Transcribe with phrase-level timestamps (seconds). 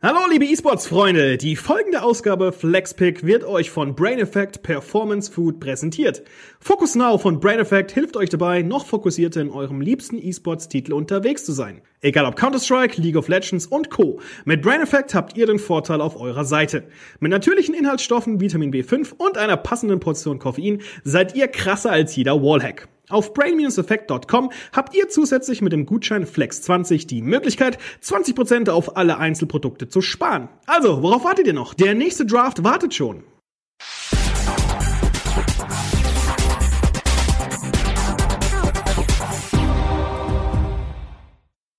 [0.00, 6.22] Hallo liebe E-Sports-Freunde, die folgende Ausgabe FlexPick wird euch von Brain Effect Performance Food präsentiert.
[6.60, 11.44] Focus Now von Brain Effect hilft euch dabei, noch fokussierter in eurem liebsten E-Sports-Titel unterwegs
[11.44, 11.82] zu sein.
[12.00, 14.20] Egal ob Counter-Strike, League of Legends und Co.
[14.44, 16.84] Mit Brain Effect habt ihr den Vorteil auf eurer Seite.
[17.18, 22.40] Mit natürlichen Inhaltsstoffen, Vitamin B5 und einer passenden Portion Koffein seid ihr krasser als jeder
[22.40, 22.86] Wallhack.
[23.10, 29.88] Auf brain-effect.com habt ihr zusätzlich mit dem Gutschein FLEX20 die Möglichkeit, 20% auf alle Einzelprodukte
[29.88, 30.50] zu sparen.
[30.66, 31.72] Also, worauf wartet ihr noch?
[31.72, 33.24] Der nächste Draft wartet schon.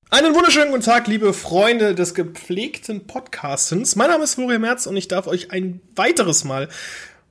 [0.09, 3.95] Einen wunderschönen guten Tag, liebe Freunde des gepflegten Podcastens.
[3.95, 6.69] Mein Name ist Florian Merz und ich darf euch ein weiteres Mal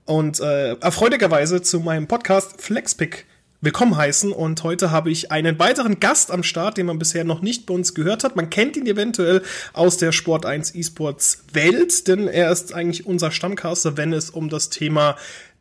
[0.05, 3.27] und äh, erfreulicherweise zu meinem Podcast FlexPick
[3.61, 4.33] willkommen heißen.
[4.33, 7.75] Und heute habe ich einen weiteren Gast am Start, den man bisher noch nicht bei
[7.75, 8.37] uns gehört hat.
[8.37, 13.31] Man kennt ihn eventuell aus der Sport 1 eSports Welt, denn er ist eigentlich unser
[13.31, 15.17] Stammcaster, wenn es um das Thema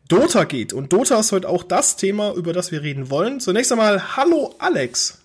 [0.07, 0.73] Dota geht.
[0.73, 3.39] Und Dota ist heute auch das Thema, über das wir reden wollen.
[3.39, 5.17] Zunächst einmal, hallo Alex.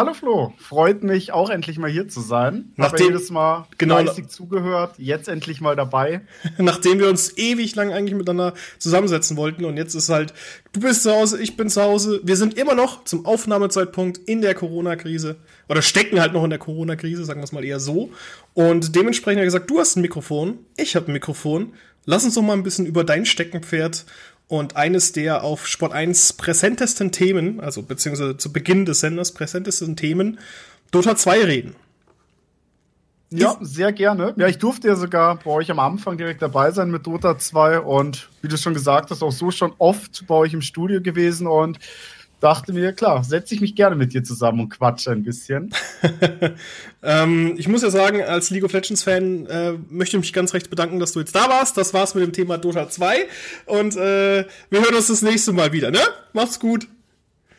[0.00, 2.72] Hallo Flo, freut mich auch endlich mal hier zu sein.
[2.76, 6.22] Nachdem Habe jedes Mal genau, fleißig zugehört, jetzt endlich mal dabei.
[6.56, 10.32] Nachdem wir uns ewig lang eigentlich miteinander zusammensetzen wollten und jetzt ist halt,
[10.72, 12.18] du bist zu Hause, ich bin zu Hause.
[12.24, 15.36] Wir sind immer noch zum Aufnahmezeitpunkt in der Corona-Krise
[15.68, 18.10] oder stecken halt noch in der Corona-Krise, sagen wir es mal eher so.
[18.54, 21.74] Und dementsprechend hat er gesagt, du hast ein Mikrofon, ich habe ein Mikrofon.
[22.06, 24.06] Lass uns doch mal ein bisschen über dein Steckenpferd
[24.50, 29.94] und eines der auf Sport 1 präsentesten Themen, also beziehungsweise zu Beginn des Senders präsentesten
[29.94, 30.40] Themen,
[30.90, 31.76] Dota 2 reden.
[33.30, 34.34] Ja, sehr gerne.
[34.36, 37.78] Ja, ich durfte ja sogar bei euch am Anfang direkt dabei sein mit Dota 2
[37.78, 41.46] und wie du schon gesagt hast, auch so schon oft bei euch im Studio gewesen
[41.46, 41.78] und
[42.40, 45.72] dachte mir, klar, setze ich mich gerne mit dir zusammen und quatsche ein bisschen.
[47.02, 50.54] ähm, ich muss ja sagen, als League of Legends Fan äh, möchte ich mich ganz
[50.54, 51.76] recht bedanken, dass du jetzt da warst.
[51.76, 53.26] Das war's mit dem Thema Dota 2
[53.66, 56.00] und äh, wir hören uns das nächste Mal wieder, ne?
[56.32, 56.88] Mach's gut.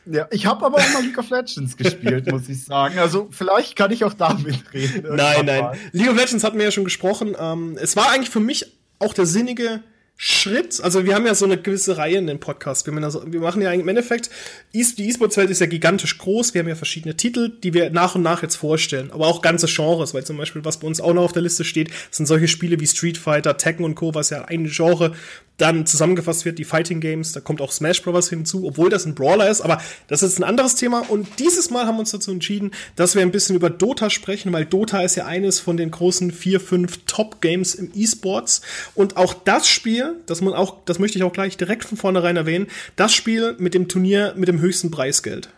[0.05, 2.97] Ja, ich habe aber auch mal League of Legends gespielt, muss ich sagen.
[2.97, 5.15] Also vielleicht kann ich auch damit reden.
[5.15, 5.61] Nein, nein.
[5.61, 5.77] Mal.
[5.91, 7.35] League of Legends hatten wir ja schon gesprochen.
[7.39, 8.65] Ähm, es war eigentlich für mich
[8.97, 9.81] auch der sinnige
[10.23, 12.85] Schritt, also wir haben ja so eine gewisse Reihe in den Podcast.
[12.85, 14.29] Wir, wir machen ja im Endeffekt,
[14.71, 16.53] die E-Sports-Welt ist ja gigantisch groß.
[16.53, 19.09] Wir haben ja verschiedene Titel, die wir nach und nach jetzt vorstellen.
[19.11, 21.63] Aber auch ganze Genres, weil zum Beispiel, was bei uns auch noch auf der Liste
[21.63, 25.13] steht, sind solche Spiele wie Street Fighter, Tekken und Co., was ja ein Genre
[25.61, 27.33] dann zusammengefasst wird, die Fighting Games.
[27.33, 28.29] Da kommt auch Smash Bros.
[28.29, 29.61] hinzu, obwohl das ein Brawler ist.
[29.61, 31.05] Aber das ist ein anderes Thema.
[31.07, 34.51] Und dieses Mal haben wir uns dazu entschieden, dass wir ein bisschen über Dota sprechen,
[34.53, 38.61] weil Dota ist ja eines von den großen vier, fünf Top-Games im E-Sports.
[38.95, 42.37] Und auch das Spiel, das man auch, das möchte ich auch gleich direkt von vornherein
[42.37, 45.49] erwähnen, das Spiel mit dem Turnier mit dem höchsten Preisgeld.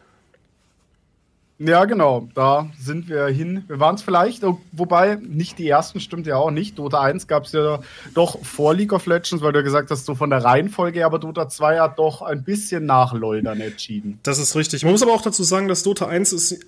[1.60, 3.64] Ja, genau, da sind wir hin.
[3.68, 6.80] Wir waren es vielleicht, oh, wobei nicht die ersten stimmt ja auch nicht.
[6.80, 7.80] Dota 1 gab es ja
[8.16, 11.48] doch vor League of Legends, weil du gesagt hast, so von der Reihenfolge, aber Dota
[11.48, 14.20] 2 hat doch ein bisschen nach Loldern entschieden.
[14.24, 14.84] Das ist richtig.
[14.84, 16.60] Man muss aber auch dazu sagen, dass Dota 1 ist,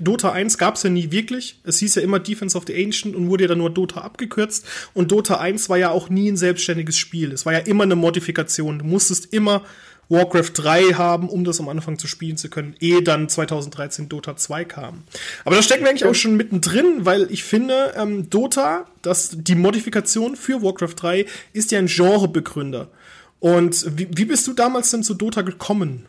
[0.00, 1.60] Dota 1 gab es ja nie wirklich.
[1.64, 4.64] Es hieß ja immer Defense of the Ancient und wurde ja dann nur Dota abgekürzt.
[4.94, 7.32] Und Dota 1 war ja auch nie ein selbstständiges Spiel.
[7.32, 8.78] Es war ja immer eine Modifikation.
[8.78, 9.62] Du musstest immer
[10.08, 14.36] Warcraft 3 haben, um das am Anfang zu spielen zu können, ehe dann 2013 Dota
[14.36, 15.04] 2 kam.
[15.44, 19.54] Aber da stecken wir eigentlich auch schon mittendrin, weil ich finde, ähm, Dota, das, die
[19.54, 22.88] Modifikation für Warcraft 3 ist ja ein Genrebegründer.
[23.40, 26.06] Und wie, wie bist du damals denn zu Dota gekommen?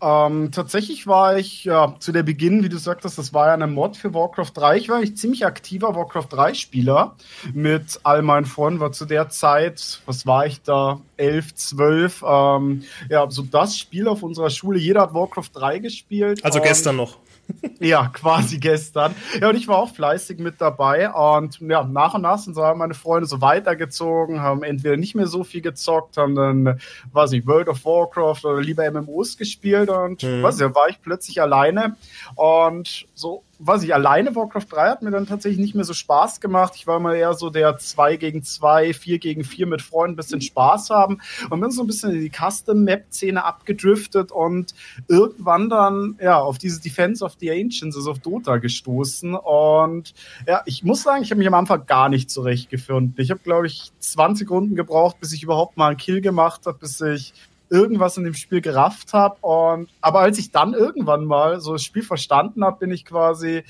[0.00, 3.66] Ähm, tatsächlich war ich ja zu der Beginn, wie du sagtest, das war ja eine
[3.66, 4.76] Mod für Warcraft 3.
[4.76, 7.16] Ich war eigentlich ziemlich aktiver Warcraft 3 Spieler
[7.52, 8.80] mit all meinen Freunden.
[8.80, 11.00] War zu der Zeit, was war ich da?
[11.16, 12.24] 11, 12.
[12.26, 14.78] Ähm, ja, so das Spiel auf unserer Schule.
[14.78, 16.44] Jeder hat Warcraft 3 gespielt.
[16.44, 17.18] Also gestern noch.
[17.80, 19.14] ja, quasi gestern.
[19.40, 21.10] Ja, und ich war auch fleißig mit dabei.
[21.10, 25.26] Und ja, nach und nach sind so meine Freunde so weitergezogen, haben entweder nicht mehr
[25.26, 26.80] so viel gezockt, haben dann,
[27.12, 29.88] weiß ich, World of Warcraft oder lieber MMOs gespielt.
[29.90, 30.42] Und mhm.
[30.42, 31.96] weiß ich, da war ich plötzlich alleine.
[32.36, 36.40] Und so weiß ich, alleine Warcraft 3 hat mir dann tatsächlich nicht mehr so Spaß
[36.40, 36.74] gemacht.
[36.76, 40.16] Ich war mal eher so der 2 gegen 2, 4 gegen 4 mit Freunden, ein
[40.16, 41.20] bisschen Spaß haben
[41.50, 44.74] und bin so ein bisschen in die Custom-Map-Szene abgedriftet und
[45.08, 50.14] irgendwann dann, ja, auf dieses Defense of the Ancients, also auf Dota gestoßen und
[50.46, 53.14] ja, ich muss sagen, ich habe mich am Anfang gar nicht zurechtgefunden.
[53.18, 56.78] Ich habe, glaube ich, 20 Runden gebraucht, bis ich überhaupt mal einen Kill gemacht habe,
[56.78, 57.34] bis ich
[57.74, 59.36] irgendwas in dem Spiel gerafft habe.
[59.40, 63.64] Und aber als ich dann irgendwann mal so das Spiel verstanden habe, bin ich quasi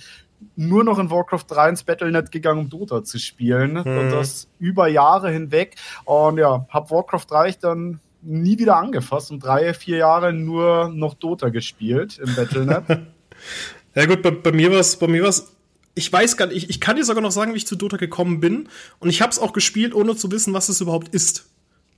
[0.56, 3.72] nur noch in Warcraft 3 ins Battlenet gegangen, um Dota zu spielen.
[3.72, 3.98] Mhm.
[3.98, 5.76] Und das über Jahre hinweg.
[6.04, 11.14] Und ja, habe Warcraft 3 dann nie wieder angefasst und drei, vier Jahre nur noch
[11.14, 12.84] Dota gespielt im Battlenet.
[13.94, 15.54] ja gut, bei, bei mir war es bei mir war's
[15.94, 17.96] ich weiß gar nicht, ich, ich kann dir sogar noch sagen, wie ich zu Dota
[17.96, 18.68] gekommen bin.
[18.98, 21.46] Und ich habe es auch gespielt, ohne zu wissen, was es überhaupt ist.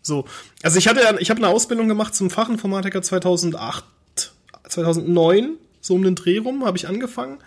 [0.06, 0.25] So.
[0.62, 3.85] Also ich hatte, ich habe eine Ausbildung gemacht zum Fachinformatiker 2008,
[4.69, 7.38] 2009, so um den Dreh rum, habe ich angefangen.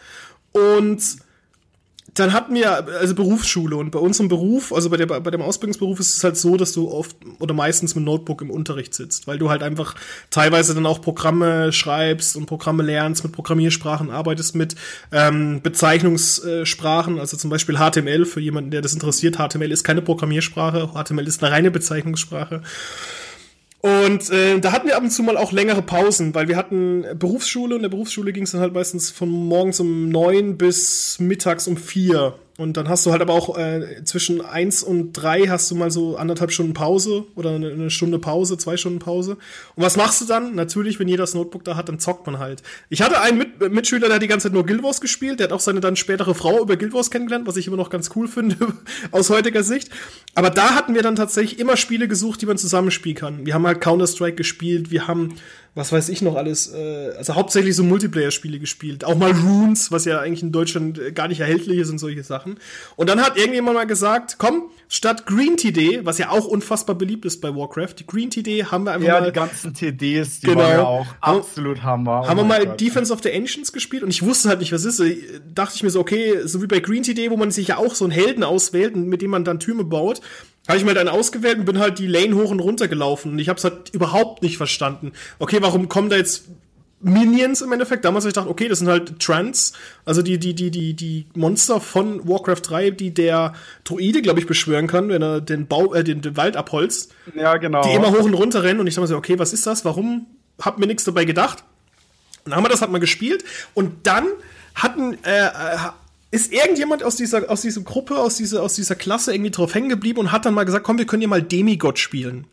[0.52, 1.02] Und
[2.20, 6.00] dann hatten wir also Berufsschule und bei unserem Beruf, also bei, der, bei dem Ausbildungsberuf
[6.00, 9.38] ist es halt so, dass du oft oder meistens mit Notebook im Unterricht sitzt, weil
[9.38, 9.96] du halt einfach
[10.30, 14.76] teilweise dann auch Programme schreibst und Programme lernst, mit Programmiersprachen arbeitest, mit
[15.12, 19.38] ähm, Bezeichnungssprachen, also zum Beispiel HTML für jemanden, der das interessiert.
[19.38, 22.62] HTML ist keine Programmiersprache, HTML ist eine reine Bezeichnungssprache.
[23.82, 27.06] Und äh, da hatten wir ab und zu mal auch längere Pausen, weil wir hatten
[27.18, 31.18] Berufsschule und in der Berufsschule ging es dann halt meistens von morgens um neun bis
[31.20, 32.36] mittags um vier.
[32.60, 35.92] Und dann hast du halt aber auch äh, zwischen eins und drei hast du mal
[35.92, 39.38] so anderthalb Stunden Pause oder eine Stunde Pause, zwei Stunden Pause.
[39.76, 40.56] Und was machst du dann?
[40.56, 42.62] Natürlich, wenn jeder das Notebook da hat, dann zockt man halt.
[42.90, 45.40] Ich hatte einen Mit Mitschüler, der hat die ganze Zeit nur Guild Wars gespielt.
[45.40, 47.90] Der hat auch seine dann spätere Frau über Guild Wars kennengelernt, was ich immer noch
[47.90, 48.58] ganz cool finde
[49.12, 49.90] aus heutiger Sicht.
[50.36, 53.46] Aber da hatten wir dann tatsächlich immer Spiele gesucht, die man zusammenspielen kann.
[53.46, 55.36] Wir haben halt Counter-Strike gespielt, wir haben
[55.76, 59.06] was weiß ich noch alles, äh, also hauptsächlich so Multiplayer-Spiele gespielt.
[59.06, 62.24] Auch mal Runes, was ja eigentlich in Deutschland äh, gar nicht erhältlich ist und solche
[62.24, 62.58] Sachen.
[62.96, 67.26] Und dann hat irgendjemand mal gesagt, komm, statt Green TD, was ja auch unfassbar beliebt
[67.26, 69.26] ist bei Warcraft, die Green TD haben wir einfach ja, mal.
[69.26, 72.22] Ja, die ganzen TDs, die genau, waren ja auch absolut Hammer.
[72.24, 72.82] Oh haben wir mal Gott.
[72.82, 75.02] Defense of the Ancients gespielt und ich wusste halt nicht, was ist.
[75.54, 77.96] dachte ich mir so, okay, so wie bei Green TD, wo man sich ja auch
[77.96, 80.22] so einen Helden auswählt, mit dem man dann Türme baut,
[80.70, 83.40] habe ich mal dann ausgewählt und bin halt die Lane hoch und runter gelaufen und
[83.40, 85.14] ich habe es halt überhaupt nicht verstanden.
[85.40, 86.46] Okay, warum kommen da jetzt
[87.02, 88.06] Minions im Endeffekt?
[88.06, 89.74] Damals habe ich gedacht, okay, das sind halt Trans,
[90.06, 94.46] also die die die die die Monster von Warcraft 3, die der Druide, glaube ich,
[94.46, 97.16] beschwören kann, wenn er den Bau äh, den, den Wald abholzt.
[97.34, 97.82] Ja, genau.
[97.82, 99.86] Die immer hoch und runter rennen und ich dachte mir so, okay, was ist das?
[99.86, 100.28] Warum?
[100.62, 101.64] Hab mir nichts dabei gedacht.
[102.46, 103.44] Und dann haben wir das halt mal gespielt
[103.74, 104.28] und dann
[104.76, 105.78] hatten äh, äh
[106.32, 109.90] ist irgendjemand aus dieser, aus dieser Gruppe, aus dieser, aus dieser Klasse irgendwie drauf hängen
[109.90, 112.46] geblieben und hat dann mal gesagt, komm, wir können hier mal Demigod spielen.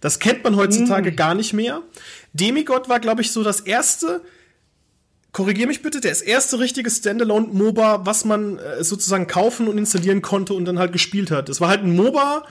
[0.00, 1.16] Das kennt man heutzutage mm.
[1.16, 1.82] gar nicht mehr.
[2.32, 4.22] Demigod war, glaube ich, so das erste,
[5.32, 10.54] korrigier mich bitte, das erste richtige Standalone-MOBA, was man äh, sozusagen kaufen und installieren konnte
[10.54, 11.48] und dann halt gespielt hat.
[11.48, 12.44] Es war halt ein MOBA,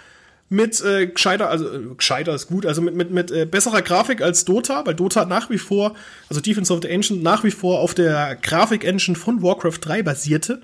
[0.50, 4.22] mit äh, gescheiter, also äh, gescheiter ist gut, also mit, mit, mit äh, besserer Grafik
[4.22, 5.96] als Dota, weil Dota nach wie vor,
[6.30, 10.62] also Defense of the Ancient nach wie vor auf der Grafik-Engine von Warcraft 3 basierte.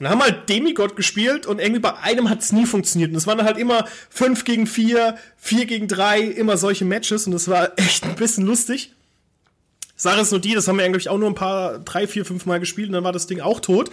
[0.00, 3.12] Und haben halt Demigod gespielt und irgendwie bei einem hat es nie funktioniert.
[3.12, 7.32] Und es waren halt immer 5 gegen 4, 4 gegen 3, immer solche Matches und
[7.32, 8.92] das war echt ein bisschen lustig.
[9.96, 12.46] Sache ist nur die, das haben wir eigentlich auch nur ein paar, drei, vier, fünf
[12.46, 13.90] Mal gespielt und dann war das Ding auch tot.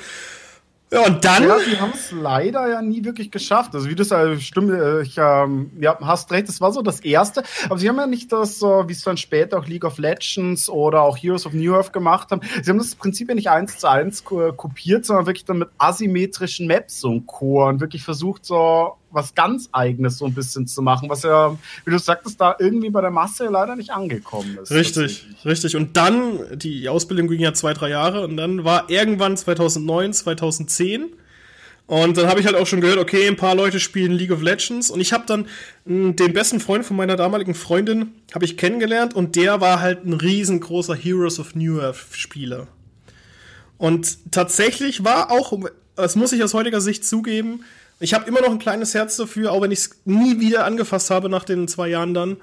[0.94, 1.48] Ja, und dann.
[1.48, 3.74] Ja, die haben es leider ja nie wirklich geschafft.
[3.74, 7.00] Also, wie das äh, stimmt, äh, ich, ähm, ja, hast recht, das war so das
[7.00, 7.44] erste.
[7.66, 10.70] Aber sie haben ja nicht das, äh, wie es dann später auch League of Legends
[10.70, 12.42] oder auch Heroes of New Earth gemacht haben.
[12.62, 16.68] Sie haben das Prinzip ja nicht eins zu eins kopiert, sondern wirklich dann mit asymmetrischen
[16.68, 17.66] Maps und Co.
[17.68, 21.92] und wirklich versucht, so was ganz Eigenes so ein bisschen zu machen, was ja, wie
[21.92, 24.72] du sagtest, da irgendwie bei der Masse leider nicht angekommen ist.
[24.72, 25.76] Richtig, richtig.
[25.76, 31.14] Und dann, die Ausbildung ging ja zwei, drei Jahre und dann war irgendwann 2009, 2010
[31.92, 34.42] und dann habe ich halt auch schon gehört, okay, ein paar Leute spielen League of
[34.42, 35.42] Legends und ich habe dann
[35.84, 39.82] mh, hm, den besten Freund von meiner damaligen Freundin habe ich kennengelernt und der war
[39.82, 42.68] halt ein riesengroßer Heroes of New Earth Spieler.
[43.78, 45.60] Und tatsächlich war auch,
[45.98, 47.66] das muss ich aus heutiger Sicht zugeben,
[48.02, 51.12] ich habe immer noch ein kleines Herz dafür, auch wenn ich es nie wieder angefasst
[51.12, 52.38] habe nach den zwei Jahren dann.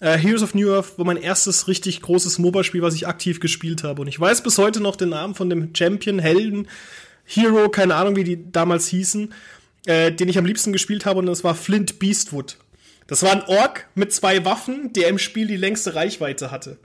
[0.00, 3.84] Äh, Heroes of New Earth war mein erstes richtig großes MOBA-Spiel, was ich aktiv gespielt
[3.84, 4.02] habe.
[4.02, 6.68] Und ich weiß bis heute noch den Namen von dem Champion, Helden,
[7.24, 9.32] Hero, keine Ahnung, wie die damals hießen,
[9.86, 11.20] äh, den ich am liebsten gespielt habe.
[11.20, 12.58] Und das war Flint Beastwood.
[13.06, 16.78] Das war ein Ork mit zwei Waffen, der im Spiel die längste Reichweite hatte.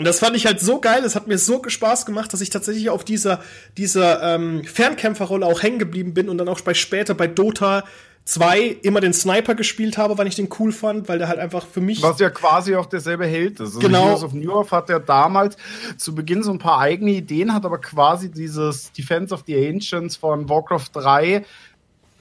[0.00, 2.48] Und das fand ich halt so geil, es hat mir so Spaß gemacht, dass ich
[2.48, 3.42] tatsächlich auf dieser,
[3.76, 7.84] dieser ähm, Fernkämpferrolle auch hängen geblieben bin und dann auch bei später bei Dota
[8.24, 11.66] 2 immer den Sniper gespielt habe, weil ich den cool fand, weil der halt einfach
[11.66, 12.02] für mich.
[12.02, 13.74] Was ja quasi auch derselbe Held ist.
[13.74, 14.06] Also genau.
[14.06, 15.58] Heroes of New York hat ja damals
[15.98, 20.16] zu Beginn so ein paar eigene Ideen, hat aber quasi dieses Defense of the Ancients
[20.16, 21.44] von Warcraft 3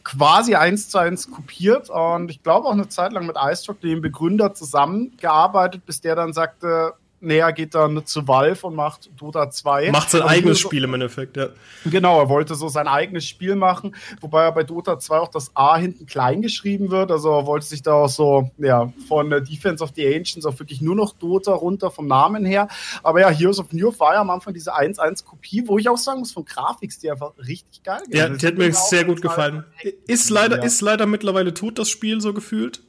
[0.03, 4.01] quasi eins zu eins kopiert und ich glaube auch eine Zeit lang mit iStroke, dem
[4.01, 9.91] Begründer, zusammengearbeitet, bis der dann sagte, näher geht dann zu Valve und macht Dota 2.
[9.91, 11.49] Macht sein eigenes Spiel im Endeffekt, ja.
[11.85, 15.51] Genau, er wollte so sein eigenes Spiel machen, wobei er bei Dota 2 auch das
[15.55, 17.11] A hinten klein geschrieben wird.
[17.11, 20.81] Also er wollte sich da auch so, ja, von Defense of the Ancients auf wirklich
[20.81, 22.67] nur noch Dota runter vom Namen her.
[23.03, 26.31] Aber ja, Heroes of New ja am Anfang diese 1-1-Kopie, wo ich auch sagen muss,
[26.31, 29.63] von Grafiks, die einfach richtig geil Ja, die hat mir sehr gut gefallen.
[30.07, 30.63] Ist leider, ja.
[30.63, 32.81] ist leider mittlerweile tot, das Spiel, so gefühlt.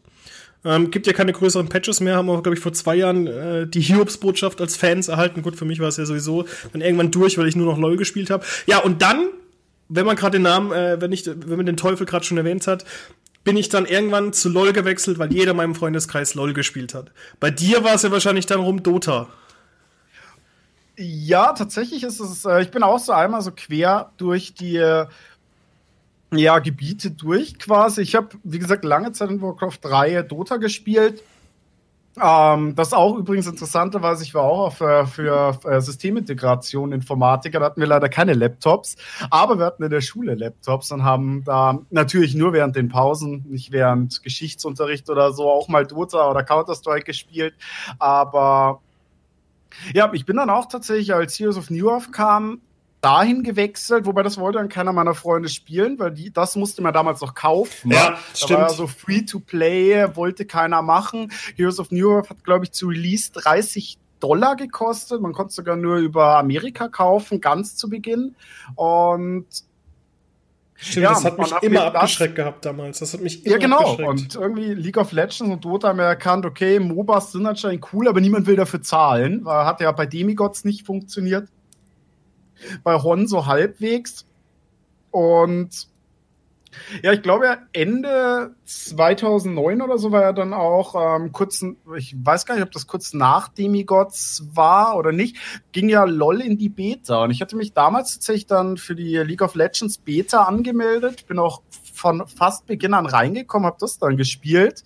[0.64, 3.66] Ähm, gibt ja keine größeren Patches mehr, haben wir, glaube ich, vor zwei Jahren äh,
[3.66, 5.42] die Hiobs-Botschaft als Fans erhalten.
[5.42, 7.96] Gut, für mich war es ja sowieso dann irgendwann durch, weil ich nur noch LOL
[7.96, 8.44] gespielt habe.
[8.66, 9.28] Ja, und dann
[9.90, 12.66] wenn man gerade den Namen, äh, wenn ich, wenn man den Teufel gerade schon erwähnt
[12.66, 12.84] hat,
[13.44, 17.10] bin ich dann irgendwann zu LOL gewechselt, weil jeder in meinem Freundeskreis LOL gespielt hat.
[17.40, 19.28] Bei dir war es ja wahrscheinlich dann rum Dota.
[20.96, 25.06] Ja, tatsächlich ist es, äh, ich bin auch so einmal so quer durch die äh,
[26.32, 28.02] ja, Gebiete durch quasi.
[28.02, 31.22] Ich habe, wie gesagt, lange Zeit in Warcraft 3 Dota gespielt.
[32.20, 37.66] Ähm, das auch übrigens interessanterweise, ich war auch auf, äh, für äh, Systemintegration Informatiker, da
[37.66, 38.96] hatten wir leider keine Laptops,
[39.30, 43.44] aber wir hatten in der Schule Laptops und haben da natürlich nur während den Pausen,
[43.48, 47.54] nicht während Geschichtsunterricht oder so, auch mal Dota oder Counter-Strike gespielt,
[48.00, 48.80] aber
[49.94, 52.60] ja, ich bin dann auch tatsächlich, als Heroes of New York kam,
[53.00, 56.92] dahin gewechselt, wobei das wollte dann keiner meiner Freunde spielen, weil die, das musste man
[56.92, 57.90] damals noch kaufen.
[57.90, 58.60] Ja, stimmt.
[58.60, 61.32] War so Free-to-Play, wollte keiner machen.
[61.56, 65.22] Heroes of New York hat, glaube ich, zu Release 30 Dollar gekostet.
[65.22, 68.34] Man konnte sogar nur über Amerika kaufen, ganz zu Beginn.
[68.74, 69.46] Und
[70.82, 73.00] Stimmt, ja, das hat mich hat immer abgeschreckt das, gehabt damals.
[73.00, 73.96] Das hat mich immer Ja, genau.
[73.96, 78.08] Und irgendwie League of Legends und Dota haben ja erkannt, okay, MOBAs sind anscheinend cool,
[78.08, 79.46] aber niemand will dafür zahlen.
[79.46, 81.48] Hat ja bei Demigods nicht funktioniert
[82.82, 84.26] bei Hon so halbwegs.
[85.10, 85.88] Und
[87.02, 91.64] ja, ich glaube, Ende 2009 oder so war er dann auch ähm, kurz,
[91.96, 95.36] ich weiß gar nicht, ob das kurz nach Demigods war oder nicht,
[95.72, 97.24] ging ja LOL in die Beta.
[97.24, 101.38] Und ich hatte mich damals tatsächlich dann für die League of Legends Beta angemeldet, bin
[101.38, 101.62] auch
[101.92, 104.84] von fast Beginn an reingekommen, habe das dann gespielt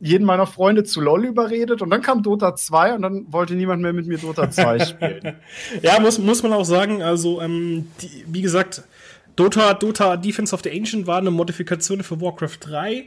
[0.00, 3.82] jeden meiner Freunde zu LOL überredet und dann kam Dota 2 und dann wollte niemand
[3.82, 5.36] mehr mit mir Dota 2 spielen.
[5.82, 8.82] ja, muss, muss man auch sagen, also ähm, die, wie gesagt,
[9.34, 13.06] Dota, Dota Defense of the Ancient war eine Modifikation für Warcraft 3.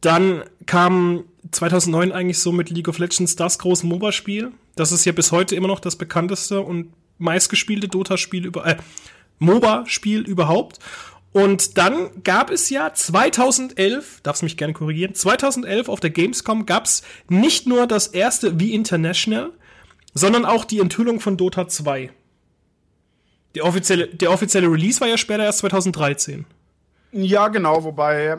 [0.00, 4.52] Dann kam 2009 eigentlich so mit League of Legends das große MOBA-Spiel.
[4.76, 8.76] Das ist ja bis heute immer noch das bekannteste und meistgespielte Dota-Spiel über, äh,
[9.38, 10.78] MOBA-Spiel überhaupt.
[11.32, 16.86] Und dann gab es ja 2011, darfst mich gerne korrigieren, 2011 auf der Gamescom gab
[16.86, 19.52] es nicht nur das erste wie International,
[20.12, 22.10] sondern auch die Enthüllung von Dota 2.
[23.54, 26.46] Der offizielle, der offizielle Release war ja später erst 2013.
[27.12, 28.38] Ja, genau, wobei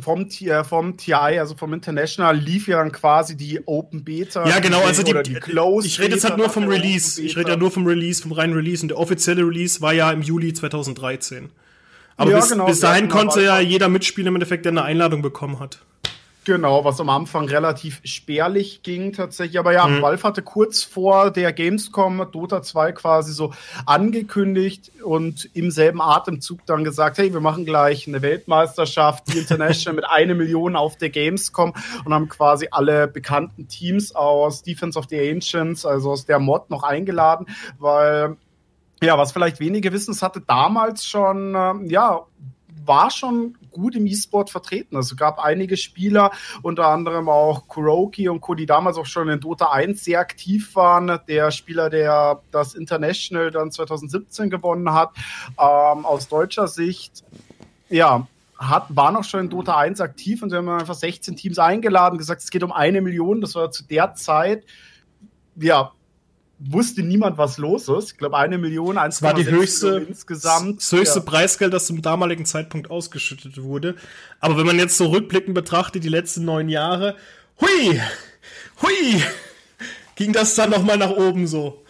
[0.00, 0.28] vom,
[0.64, 4.46] vom TI, also vom International, lief ja dann quasi die Open Beta.
[4.46, 7.20] Ja, genau, also die, die Close Ich rede jetzt halt nur vom Release.
[7.22, 8.82] Ich rede ja nur vom Release, vom reinen Release.
[8.82, 11.50] Und der offizielle Release war ja im Juli 2013.
[12.16, 15.22] Aber ja, bis, genau, bis dahin konnte ja jeder mitspielen im Endeffekt, der eine Einladung
[15.22, 15.80] bekommen hat.
[16.46, 19.58] Genau, was am Anfang relativ spärlich ging tatsächlich.
[19.58, 20.00] Aber ja, mhm.
[20.00, 23.52] Valve hatte kurz vor der Gamescom Dota 2 quasi so
[23.84, 29.96] angekündigt und im selben Atemzug dann gesagt, hey, wir machen gleich eine Weltmeisterschaft, die International
[29.96, 35.06] mit einer Million auf der Gamescom und haben quasi alle bekannten Teams aus Defense of
[35.10, 37.46] the Ancients, also aus der Mod noch eingeladen,
[37.80, 38.36] weil
[39.06, 42.26] ja, was vielleicht wenige wissen, es hatte damals schon, äh, ja,
[42.84, 44.96] war schon gut im E-Sport vertreten.
[44.96, 46.30] Also gab einige Spieler,
[46.62, 50.74] unter anderem auch Kuroki und Co., die damals auch schon in Dota 1 sehr aktiv
[50.74, 51.18] waren.
[51.28, 55.10] Der Spieler, der das International dann 2017 gewonnen hat,
[55.58, 57.24] ähm, aus deutscher Sicht,
[57.88, 58.26] ja,
[58.58, 62.18] hat, war noch schon in Dota 1 aktiv und sie haben einfach 16 Teams eingeladen,
[62.18, 63.40] gesagt, es geht um eine Million.
[63.40, 64.64] Das war zu der Zeit,
[65.56, 65.92] ja,
[66.58, 68.12] wusste niemand, was los ist.
[68.12, 70.80] Ich glaube, eine Million, eins war die höchste insgesamt.
[70.80, 71.24] Das höchste ja.
[71.24, 73.94] Preisgeld, das zum damaligen Zeitpunkt ausgeschüttet wurde.
[74.40, 77.16] Aber wenn man jetzt so rückblickend betrachtet, die letzten neun Jahre,
[77.60, 78.00] hui,
[78.82, 79.22] hui,
[80.14, 81.82] ging das dann noch mal nach oben so.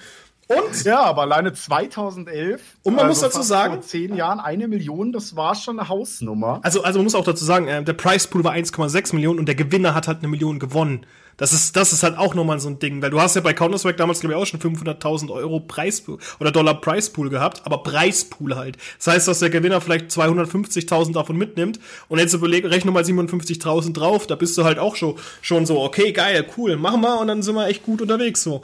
[0.48, 0.84] Und?
[0.84, 2.62] Ja, aber alleine 2011.
[2.84, 3.74] Und man also muss dazu sagen.
[3.74, 6.60] Vor zehn Jahren eine Million, das war schon eine Hausnummer.
[6.62, 9.46] Also, also man muss auch dazu sagen, äh, der Price Pool war 1,6 Millionen und
[9.46, 11.04] der Gewinner hat halt eine Million gewonnen.
[11.36, 13.52] Das ist, das ist halt auch nochmal so ein Ding, weil du hast ja bei
[13.52, 18.56] Counter-Strike damals, glaube ich, auch schon 500.000 Euro Preispool oder Dollar Preispool gehabt, aber Preispool
[18.56, 18.78] halt.
[18.98, 21.78] Das heißt, dass der Gewinner vielleicht 250.000 davon mitnimmt
[22.08, 25.80] und jetzt überleg, rechne mal 57.000 drauf, da bist du halt auch schon, schon so,
[25.82, 28.62] okay, geil, cool, machen wir und dann sind wir echt gut unterwegs so.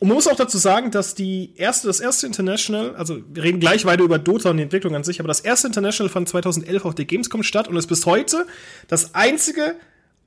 [0.00, 3.58] Und man muss auch dazu sagen, dass die erste, das erste International, also wir reden
[3.58, 6.84] gleich weiter über Dota und die Entwicklung an sich, aber das erste International fand 2011
[6.84, 8.46] auf der Gamescom statt und ist bis heute
[8.86, 9.74] das einzige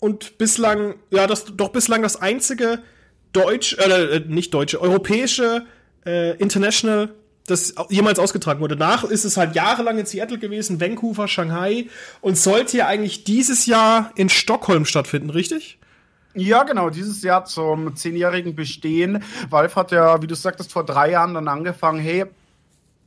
[0.02, 2.80] und bislang, ja, das doch bislang das einzige
[3.32, 5.66] deutsch, äh, äh, nicht deutsche, europäische
[6.06, 7.14] äh, International,
[7.48, 8.76] das jemals ausgetragen wurde.
[8.76, 11.88] Nach ist es halt jahrelang in Seattle gewesen, Vancouver, Shanghai
[12.20, 15.78] und sollte ja eigentlich dieses Jahr in Stockholm stattfinden, richtig?
[16.34, 19.24] Ja, genau, dieses Jahr zum zehnjährigen Bestehen.
[19.50, 22.26] Valve hat ja, wie du sagtest, vor drei Jahren dann angefangen, hey,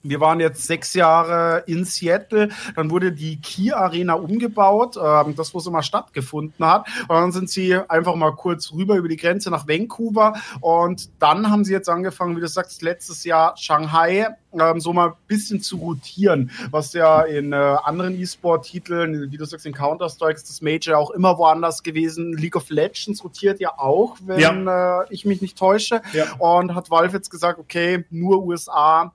[0.04, 5.54] wir waren jetzt sechs Jahre in Seattle, dann wurde die Key Arena umgebaut, ähm, das,
[5.54, 6.86] wo es immer stattgefunden hat.
[7.08, 10.34] Und dann sind sie einfach mal kurz rüber über die Grenze nach Vancouver.
[10.60, 15.08] Und dann haben sie jetzt angefangen, wie du sagst, letztes Jahr Shanghai ähm, so mal
[15.08, 20.34] ein bisschen zu rotieren, was ja in äh, anderen E-Sport-Titeln, wie du sagst, in Counter-Strike
[20.36, 22.36] ist das Major auch immer woanders gewesen.
[22.36, 25.02] League of Legends rotiert ja auch, wenn ja.
[25.02, 26.02] Äh, ich mich nicht täusche.
[26.12, 26.32] Ja.
[26.38, 29.12] Und hat Valve jetzt gesagt, okay, nur USA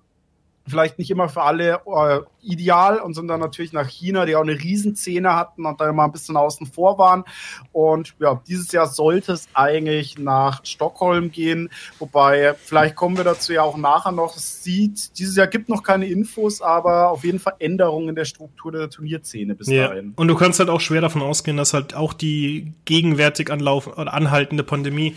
[0.69, 4.41] vielleicht nicht immer für alle äh, ideal und sind dann natürlich nach China, die auch
[4.41, 7.23] eine Riesenszene hatten und da immer ein bisschen außen vor waren.
[7.71, 13.53] Und ja, dieses Jahr sollte es eigentlich nach Stockholm gehen, wobei vielleicht kommen wir dazu
[13.53, 14.35] ja auch nachher noch.
[14.35, 18.25] Es sieht, dieses Jahr gibt noch keine Infos, aber auf jeden Fall Änderungen in der
[18.25, 19.87] Struktur der Turnierszene bis ja.
[19.87, 20.13] dahin.
[20.15, 24.13] Und du kannst halt auch schwer davon ausgehen, dass halt auch die gegenwärtig anlaufen oder
[24.13, 25.15] anhaltende Pandemie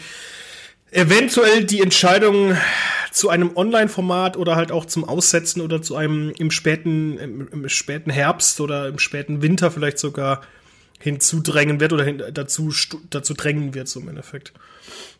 [0.92, 2.56] eventuell die Entscheidung
[3.12, 7.68] zu einem Online-Format oder halt auch zum Aussetzen oder zu einem im späten, im, im
[7.68, 10.40] späten Herbst oder im späten Winter vielleicht sogar
[10.98, 12.72] hinzudrängen wird oder hin, dazu,
[13.10, 14.52] dazu drängen wird, so im Endeffekt.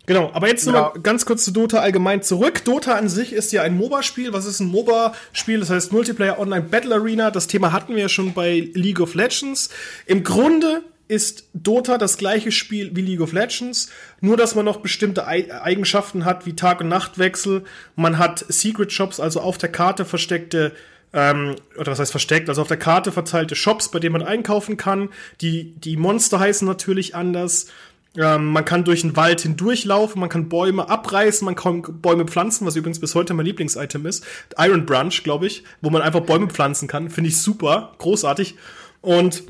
[0.07, 0.73] Genau, aber jetzt ja.
[0.73, 2.65] noch mal ganz kurz zu Dota allgemein zurück.
[2.65, 4.33] Dota an sich ist ja ein MOBA-Spiel.
[4.33, 5.61] Was ist ein MOBA-Spiel?
[5.61, 7.31] Das heißt Multiplayer Online Battle Arena.
[7.31, 9.71] Das Thema hatten wir ja schon bei League of Legends.
[10.07, 10.83] Im Grunde
[11.13, 13.91] ist Dota das gleiche Spiel wie League of Legends,
[14.23, 17.65] nur dass man noch bestimmte Eigenschaften hat, wie Tag- und Nachtwechsel.
[17.97, 20.73] Man hat Secret Shops, also auf der Karte versteckte
[21.13, 24.79] ähm, oder was heißt versteckt, also auf der Karte verteilte Shops, bei denen man einkaufen
[24.79, 25.11] kann.
[25.43, 27.67] Die, die Monster heißen natürlich anders.
[28.17, 32.67] Ähm, man kann durch den Wald hindurchlaufen, man kann Bäume abreißen, man kann Bäume pflanzen,
[32.67, 34.25] was übrigens bis heute mein Lieblingsitem ist.
[34.57, 37.11] Iron Branch, glaube ich, wo man einfach Bäume pflanzen kann.
[37.11, 38.55] Finde ich super, großartig.
[39.03, 39.43] Und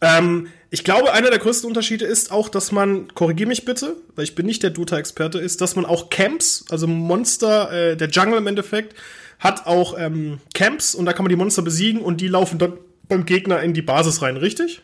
[0.00, 4.24] ähm, ich glaube, einer der größten Unterschiede ist auch, dass man, korrigier mich bitte, weil
[4.24, 8.38] ich bin nicht der Dota-Experte, ist, dass man auch Camps, also Monster, äh, der Jungle
[8.38, 8.94] im Endeffekt,
[9.38, 12.74] hat auch ähm, Camps und da kann man die Monster besiegen und die laufen dann
[13.08, 14.82] beim Gegner in die Basis rein, richtig?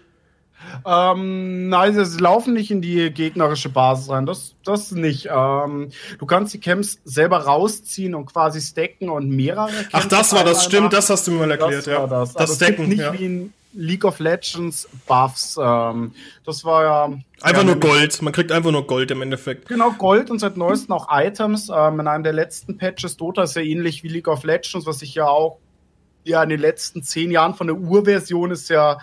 [0.87, 4.27] Ähm, nein, sie laufen nicht in die gegnerische Basis rein.
[4.27, 5.29] Das, das nicht.
[5.31, 10.33] Ähm, du kannst die Camps selber rausziehen und quasi stacken und mehrere Camps Ach, das
[10.33, 12.07] war das, stimmt, das hast du mir mal erklärt, das ja.
[12.07, 13.13] Das, das also Stacken, nicht ja.
[13.13, 15.59] wie in League of Legends Buffs.
[15.61, 16.13] Ähm,
[16.45, 17.19] das war ja.
[17.41, 18.21] Einfach nur Gold.
[18.23, 19.69] Man kriegt einfach nur Gold im Endeffekt.
[19.69, 21.71] Genau, Gold und seit neuestem auch Items.
[21.75, 24.99] Ähm, in einem der letzten Patches Dota ist ja ähnlich wie League of Legends, was
[25.01, 25.59] sich ja auch
[26.25, 28.99] ja in den letzten zehn Jahren von der Urversion ist ja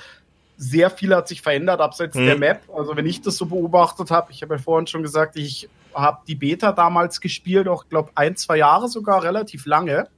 [0.55, 2.25] sehr viel hat sich verändert abseits mhm.
[2.25, 2.61] der Map.
[2.75, 6.19] Also wenn ich das so beobachtet habe, ich habe ja vorhin schon gesagt, ich habe
[6.27, 10.09] die Beta damals gespielt, auch glaube ein, zwei Jahre sogar, relativ lange.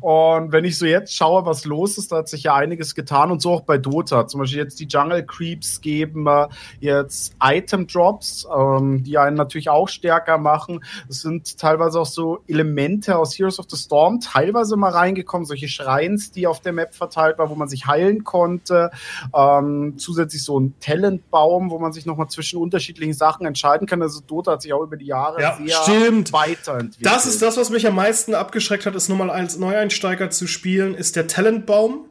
[0.00, 3.30] Und wenn ich so jetzt schaue, was los ist, da hat sich ja einiges getan
[3.30, 4.26] und so auch bei Dota.
[4.26, 6.48] Zum Beispiel jetzt die Jungle Creeps geben äh,
[6.80, 10.84] jetzt Item Drops, ähm, die einen natürlich auch stärker machen.
[11.08, 15.68] Es sind teilweise auch so Elemente aus Heroes of the Storm teilweise mal reingekommen, solche
[15.68, 18.90] Schreins, die auf der Map verteilt war, wo man sich heilen konnte.
[19.34, 24.02] Ähm, zusätzlich so ein Talentbaum, wo man sich nochmal zwischen unterschiedlichen Sachen entscheiden kann.
[24.02, 26.32] Also Dota hat sich auch über die Jahre ja, sehr stimmt.
[26.32, 27.06] weiterentwickelt.
[27.06, 30.94] Das ist das, was mich am meisten abgeschreckt hat, ist nochmal als Neueinsteiger zu spielen,
[30.94, 32.06] ist der Talentbaum,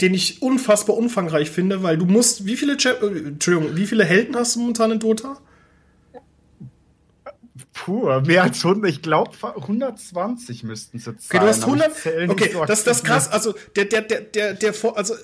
[0.00, 4.04] den ich unfassbar umfangreich finde, weil du musst, wie viele, Cha äh, Entschuldigung, wie viele
[4.04, 5.38] Helden hast du momentan in Dota?
[7.74, 11.38] Puh, mehr als 100, ich glaube 120 müssten es jetzt sein.
[11.38, 14.74] Okay, du hast 100, okay, das, das ist krass, also der, der, der, der, der,
[14.94, 15.14] also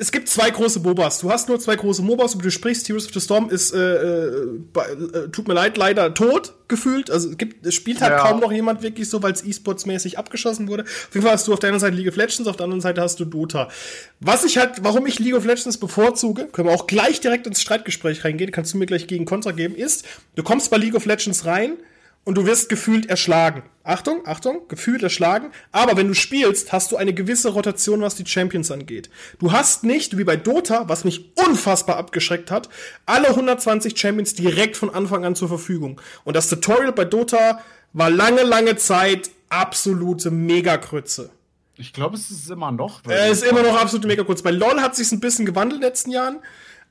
[0.00, 1.18] es gibt zwei große MOBAs.
[1.18, 2.86] Du hast nur zwei große MOBAs, über die du sprichst.
[2.88, 7.10] Heroes of the Storm ist, äh, äh, äh, tut mir leid, leider tot gefühlt.
[7.10, 8.18] Also es, gibt, es spielt halt ja.
[8.18, 10.84] kaum noch jemand wirklich so, weil es E-Sports-mäßig abgeschossen wurde.
[10.84, 12.80] Auf jeden Fall hast du auf der einen Seite League of Legends, auf der anderen
[12.80, 13.68] Seite hast du Dota.
[14.20, 17.60] Was ich halt, warum ich League of Legends bevorzuge, können wir auch gleich direkt ins
[17.60, 20.04] Streitgespräch reingehen, kannst du mir gleich gegen Kontra geben, ist,
[20.36, 21.72] du kommst bei League of Legends rein,
[22.28, 23.62] und du wirst gefühlt erschlagen.
[23.88, 25.50] Achtung, Achtung, gefühlt erschlagen.
[25.72, 29.08] Aber wenn du spielst, hast du eine gewisse Rotation, was die Champions angeht.
[29.38, 32.68] Du hast nicht, wie bei Dota, was mich unfassbar abgeschreckt hat,
[33.06, 36.00] alle 120 Champions direkt von Anfang an zur Verfügung.
[36.24, 37.60] Und das Tutorial bei Dota
[37.94, 41.30] war lange, lange Zeit absolute Megakrütze.
[41.76, 43.00] Ich glaube, es ist immer noch.
[43.06, 44.42] Es ist immer noch absolute Megakrütze.
[44.42, 46.40] Bei LoL hat sich ein bisschen gewandelt in den letzten Jahren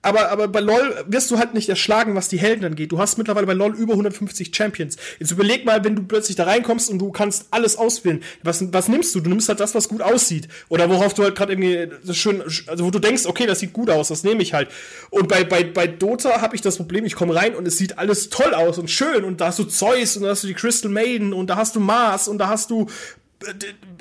[0.01, 2.91] aber, aber bei LoL wirst du halt nicht erschlagen, was die Helden angeht.
[2.91, 4.95] Du hast mittlerweile bei LoL über 150 Champions.
[5.19, 8.23] Jetzt überleg mal, wenn du plötzlich da reinkommst und du kannst alles auswählen.
[8.43, 9.19] Was, was nimmst du?
[9.19, 10.47] Du nimmst halt das, was gut aussieht.
[10.69, 13.73] Oder worauf du halt gerade irgendwie das schön, also wo du denkst, okay, das sieht
[13.73, 14.69] gut aus, das nehme ich halt.
[15.09, 17.97] Und bei, bei, bei Dota habe ich das Problem, ich komme rein und es sieht
[17.97, 19.23] alles toll aus und schön.
[19.23, 21.75] Und da hast du Zeus und da hast du die Crystal Maiden und da hast
[21.75, 22.87] du Mars und da hast du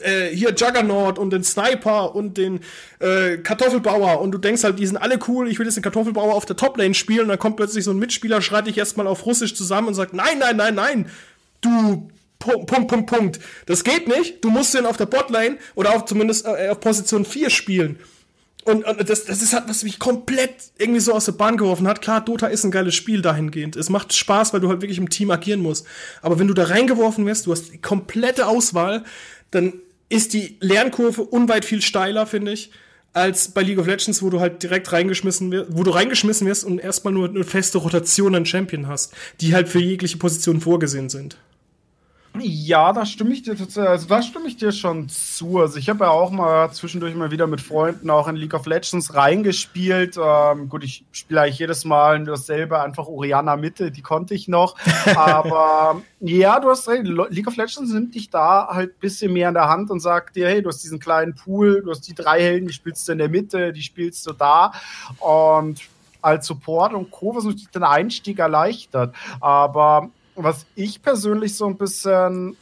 [0.02, 2.60] äh, hier Juggernaut und den Sniper und den
[3.00, 6.34] äh, Kartoffelbauer und du denkst halt, die sind alle cool, ich will jetzt den Kartoffelbauer
[6.34, 9.26] auf der Toplane spielen und dann kommt plötzlich so ein Mitspieler, schreit dich erstmal auf
[9.26, 11.10] Russisch zusammen und sagt, nein, nein, nein, nein,
[11.60, 13.40] du Punkt, Punkt, Punkt, Punkt.
[13.64, 14.44] Das geht nicht.
[14.44, 17.98] Du musst den auf der Botlane oder auch zumindest äh, auf Position 4 spielen.
[18.66, 21.86] Und, und das, das ist halt, was mich komplett irgendwie so aus der Bahn geworfen
[21.86, 22.02] hat.
[22.02, 23.76] Klar, Dota ist ein geiles Spiel dahingehend.
[23.76, 25.86] Es macht Spaß, weil du halt wirklich im Team agieren musst.
[26.20, 29.04] Aber wenn du da reingeworfen wirst, du hast die komplette Auswahl,
[29.52, 29.74] dann
[30.08, 32.72] ist die Lernkurve unweit viel steiler, finde ich,
[33.12, 36.64] als bei League of Legends, wo du halt direkt reingeschmissen wirst, wo du reingeschmissen wirst
[36.64, 41.08] und erstmal nur eine feste Rotation an Champion hast, die halt für jegliche Position vorgesehen
[41.08, 41.36] sind.
[42.40, 45.60] Ja, da stimme ich dir also da stimme ich dir schon zu.
[45.60, 48.66] Also ich habe ja auch mal zwischendurch mal wieder mit Freunden auch in League of
[48.66, 50.18] Legends reingespielt.
[50.22, 54.76] Ähm, gut, ich spiele eigentlich jedes Mal dasselbe, einfach Oriana Mitte, die konnte ich noch.
[55.16, 59.48] Aber ja, du hast recht, League of Legends nimmt dich da halt ein bisschen mehr
[59.48, 62.14] in der Hand und sagt dir, hey, du hast diesen kleinen Pool, du hast die
[62.14, 64.72] drei Helden, die spielst du in der Mitte, die spielst du da.
[65.18, 65.80] Und
[66.26, 69.14] als Support und Co., was natürlich den Einstieg erleichtert.
[69.40, 72.56] Aber was ich persönlich so ein bisschen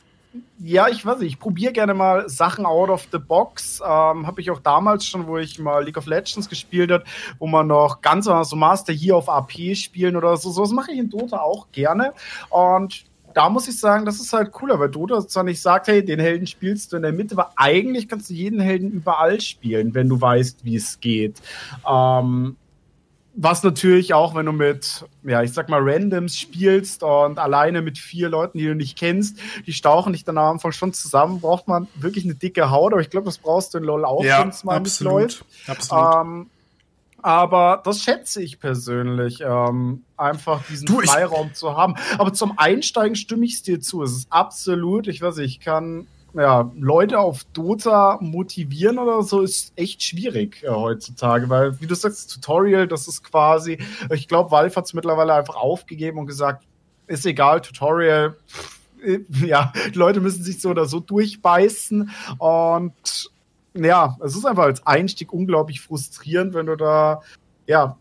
[0.59, 3.81] ja, ich weiß nicht, ich probiere gerne mal Sachen out of the box.
[3.81, 7.05] Ähm, Habe ich auch damals schon, wo ich mal League of Legends gespielt hat,
[7.39, 10.51] wo man noch ganz so Master hier auf AP spielen oder so.
[10.51, 12.15] Sowas mache ich in Dota auch gerne.
[12.51, 16.05] Und da muss ich sagen, das ist halt cooler, weil Dota zwar nicht sagt, hey,
[16.05, 19.95] den Helden spielst du in der Mitte, aber eigentlich kannst du jeden Helden überall spielen,
[19.95, 21.43] wenn du weißt, wie es geht.
[21.89, 22.57] Ähm,
[23.37, 27.99] was natürlich auch, wenn du mit, ja, ich sag mal, Randoms spielst und alleine mit
[27.99, 31.66] vier Leuten, die du nicht kennst, die stauchen dich dann am Anfang schon zusammen, braucht
[31.66, 34.40] man wirklich eine dicke Haut, aber ich glaube, das brauchst du in LoL auch, ja,
[34.40, 35.44] wenn es mal absolut, läuft.
[35.66, 36.14] Absolut.
[36.14, 36.51] Ähm,
[37.23, 41.94] aber das schätze ich persönlich, ähm, einfach diesen du, Freiraum zu haben.
[42.18, 44.03] Aber zum Einsteigen stimme ich es dir zu.
[44.03, 49.42] Es ist absolut, ich weiß nicht, ich kann ja, Leute auf Dota motivieren oder so
[49.42, 53.79] ist echt schwierig äh, heutzutage, weil, wie du sagst, Tutorial, das ist quasi,
[54.11, 56.64] ich glaube, Valve hat es mittlerweile einfach aufgegeben und gesagt,
[57.07, 58.37] ist egal, Tutorial,
[59.29, 63.31] ja, die Leute müssen sich so oder so durchbeißen und
[63.75, 67.23] ja, es ist einfach als Einstieg unglaublich frustrierend, wenn du da
[67.66, 67.97] ja,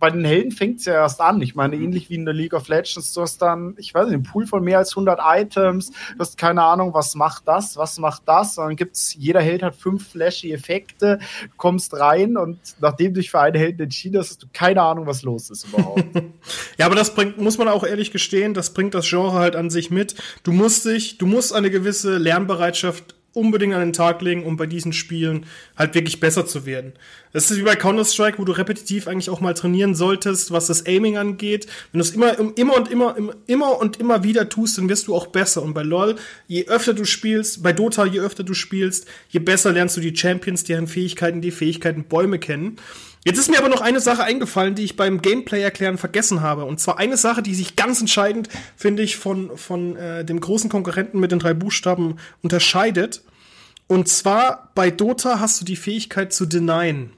[0.00, 1.42] bei den Helden fängt es ja erst an.
[1.42, 4.14] Ich meine, ähnlich wie in der League of Legends, du hast dann, ich weiß nicht,
[4.14, 7.98] einen Pool von mehr als 100 Items, du hast keine Ahnung, was macht das, was
[7.98, 12.58] macht das, und dann gibt's, jeder Held hat fünf flashy Effekte, du kommst rein und
[12.80, 15.68] nachdem du dich für einen Helden entschieden hast, hast du keine Ahnung, was los ist
[15.68, 16.04] überhaupt.
[16.78, 19.70] ja, aber das bringt, muss man auch ehrlich gestehen, das bringt das Genre halt an
[19.70, 20.14] sich mit.
[20.44, 24.66] Du musst dich, du musst eine gewisse Lernbereitschaft unbedingt an den Tag legen, um bei
[24.66, 25.46] diesen Spielen
[25.76, 26.92] halt wirklich besser zu werden.
[27.32, 30.86] Das ist wie bei Counter-Strike, wo du repetitiv eigentlich auch mal trainieren solltest, was das
[30.86, 31.66] Aiming angeht.
[31.92, 33.14] Wenn du es immer, immer und immer,
[33.46, 35.62] immer und immer wieder tust, dann wirst du auch besser.
[35.62, 36.16] Und bei LoL,
[36.48, 40.16] je öfter du spielst, bei Dota, je öfter du spielst, je besser lernst du die
[40.16, 42.78] Champions, deren Fähigkeiten, die Fähigkeiten Bäume kennen.
[43.26, 46.64] Jetzt ist mir aber noch eine Sache eingefallen, die ich beim Gameplay erklären vergessen habe.
[46.64, 50.70] Und zwar eine Sache, die sich ganz entscheidend, finde ich, von, von äh, dem großen
[50.70, 53.24] Konkurrenten mit den drei Buchstaben unterscheidet.
[53.88, 57.14] Und zwar bei Dota hast du die Fähigkeit zu denyen.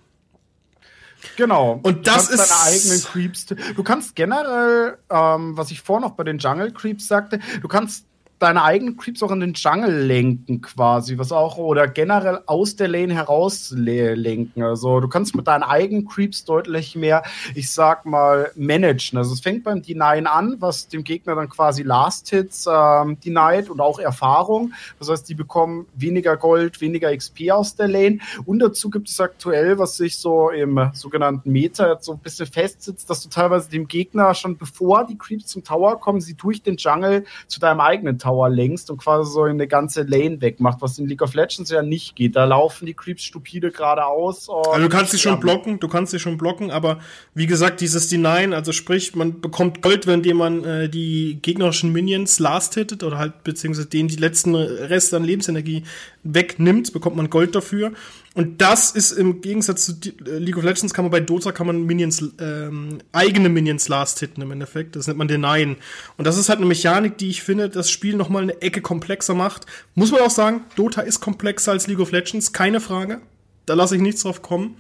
[1.36, 1.78] Genau.
[1.82, 3.44] Und das ist deine eigenen Creeps.
[3.76, 8.06] Du kannst generell, ähm, was ich vorhin noch bei den Jungle Creeps sagte, du kannst
[8.38, 12.88] deine eigenen Creeps auch in den Jungle lenken quasi, was auch oder generell aus der
[12.88, 14.62] Lane heraus lenken.
[14.62, 17.22] Also du kannst mit deinen eigenen Creeps deutlich mehr,
[17.54, 19.18] ich sag mal, managen.
[19.18, 23.70] Also es fängt beim Denyen an, was dem Gegner dann quasi Last Hits ähm, denied
[23.70, 24.72] und auch Erfahrung.
[24.98, 28.18] Das heißt, die bekommen weniger Gold, weniger XP aus der Lane.
[28.44, 32.46] Und dazu gibt es aktuell, was sich so im sogenannten Meta jetzt so ein bisschen
[32.46, 36.62] festsitzt, dass du teilweise dem Gegner schon bevor die Creeps zum Tower kommen, sie durch
[36.62, 40.82] den Jungle zu deinem eigenen Tower Tower längst und quasi so eine ganze Lane wegmacht,
[40.82, 42.36] was in League of Legends ja nicht geht.
[42.36, 44.48] Da laufen die Creeps stupide geradeaus.
[44.48, 46.98] Also du kannst sie schon blocken, du kannst sie schon blocken, aber
[47.34, 52.38] wie gesagt, dieses Denyen, also sprich, man bekommt Gold, wenn jemand äh, die gegnerischen Minions
[52.38, 55.84] last hittet oder halt beziehungsweise denen die letzten Reste an Lebensenergie
[56.22, 57.92] wegnimmt, bekommt man Gold dafür.
[58.38, 61.66] Und das ist im Gegensatz zu äh, League of Legends kann man bei Dota kann
[61.66, 64.94] man Minions ähm, eigene Minions last hitten im Endeffekt.
[64.94, 65.74] Das nennt man Denyen.
[66.16, 68.80] Und das ist halt eine Mechanik, die ich finde, das Spiel noch mal eine Ecke
[68.80, 69.66] komplexer macht.
[69.96, 73.20] Muss man auch sagen, Dota ist komplexer als League of Legends, keine Frage.
[73.66, 74.76] Da lasse ich nichts drauf kommen.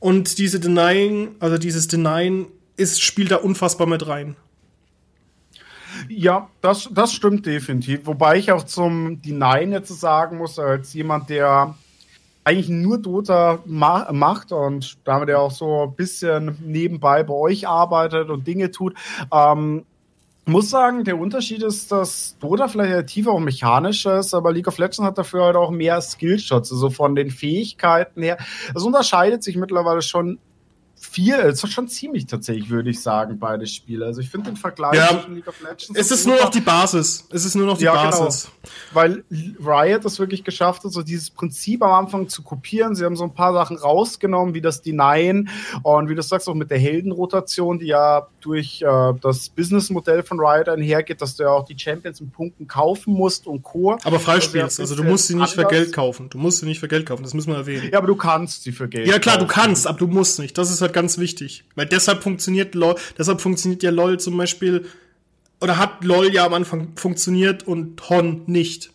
[0.00, 4.36] Und diese Denying, also dieses Denyen ist spielt da unfassbar mit rein.
[6.10, 8.00] Ja, das, das stimmt definitiv.
[8.04, 11.74] Wobei ich auch zum Denyen jetzt sagen muss, als jemand, der
[12.48, 17.68] eigentlich nur Dota ma macht und damit er auch so ein bisschen nebenbei bei euch
[17.68, 18.94] arbeitet und Dinge tut.
[19.30, 19.84] Ähm,
[20.46, 24.78] muss sagen, der Unterschied ist, dass Dota vielleicht tiefer und mechanischer ist, aber League of
[24.78, 28.38] Legends hat dafür halt auch mehr Skillshots, also von den Fähigkeiten her.
[28.72, 30.38] Das unterscheidet sich mittlerweile schon
[31.08, 34.06] viel, es ist schon ziemlich tatsächlich, würde ich sagen, beide Spiele.
[34.06, 35.90] Also ich finde den Vergleich ja, zwischen League of Legends.
[35.94, 37.26] Es ist nur noch die Basis.
[37.30, 38.24] Es ist nur noch die ja, genau.
[38.24, 38.44] Basis.
[38.44, 38.68] Genau.
[38.92, 42.94] Weil Riot es wirklich geschafft hat, so dieses Prinzip am Anfang zu kopieren.
[42.94, 45.48] Sie haben so ein paar Sachen rausgenommen, wie das Denyen
[45.82, 50.40] und wie du sagst, auch mit der Heldenrotation, die ja durch äh, das Businessmodell von
[50.40, 53.98] Riot einhergeht, dass du ja auch die Champions in Punkten kaufen musst und Co.
[54.04, 55.68] Aber freispielst, also, also du musst sie nicht anders.
[55.68, 56.28] für Geld kaufen.
[56.30, 57.88] Du musst sie nicht für Geld kaufen, das muss man erwähnen.
[57.92, 59.48] Ja, aber du kannst sie für Geld Ja klar, kaufen.
[59.48, 60.56] du kannst, aber du musst nicht.
[60.58, 61.64] Das ist halt ganz wichtig.
[61.76, 64.86] Weil deshalb funktioniert LOL, deshalb funktioniert ja LOL zum Beispiel,
[65.60, 68.90] oder hat LOL ja am Anfang funktioniert und Hon nicht.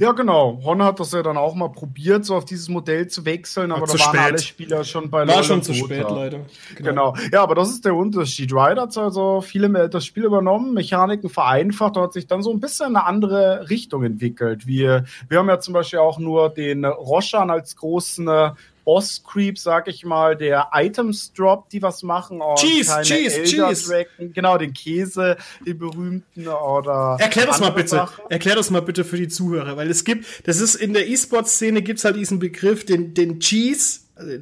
[0.00, 0.60] Ja, genau.
[0.64, 3.82] Hon hat das ja dann auch mal probiert, so auf dieses Modell zu wechseln, aber,
[3.82, 4.20] aber da waren spät.
[4.20, 6.46] alle Spieler schon bei War schon zu spät, leider.
[6.76, 7.12] Genau.
[7.12, 7.16] genau.
[7.30, 8.52] Ja, aber das ist der Unterschied.
[8.52, 12.60] Riot hat also viele das Spiel übernommen, Mechaniken vereinfacht und hat sich dann so ein
[12.60, 14.66] bisschen in eine andere Richtung entwickelt.
[14.66, 19.88] Wir, wir haben ja zum Beispiel auch nur den Roshan als großen Boss Creep, sag
[19.88, 22.40] ich mal, der Items Drop, die was machen.
[22.40, 23.88] Und Cheese, Cheese, Elder Cheese.
[23.88, 27.16] Dragon, genau, den Käse, den berühmten oder.
[27.20, 27.88] Erklär das mal bitte.
[27.88, 28.24] Sachen.
[28.28, 31.82] Erklär das mal bitte für die Zuhörer, weil es gibt, das ist in der E-Sport-Szene
[31.82, 34.00] gibt's halt diesen Begriff, den, den Cheese,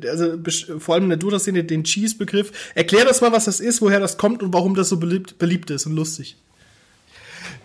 [0.09, 0.39] also
[0.79, 2.73] vor allem in der Dota-Szene den Cheese-Begriff.
[2.75, 5.71] Erklär das mal, was das ist, woher das kommt und warum das so beliebt, beliebt
[5.71, 6.37] ist und lustig.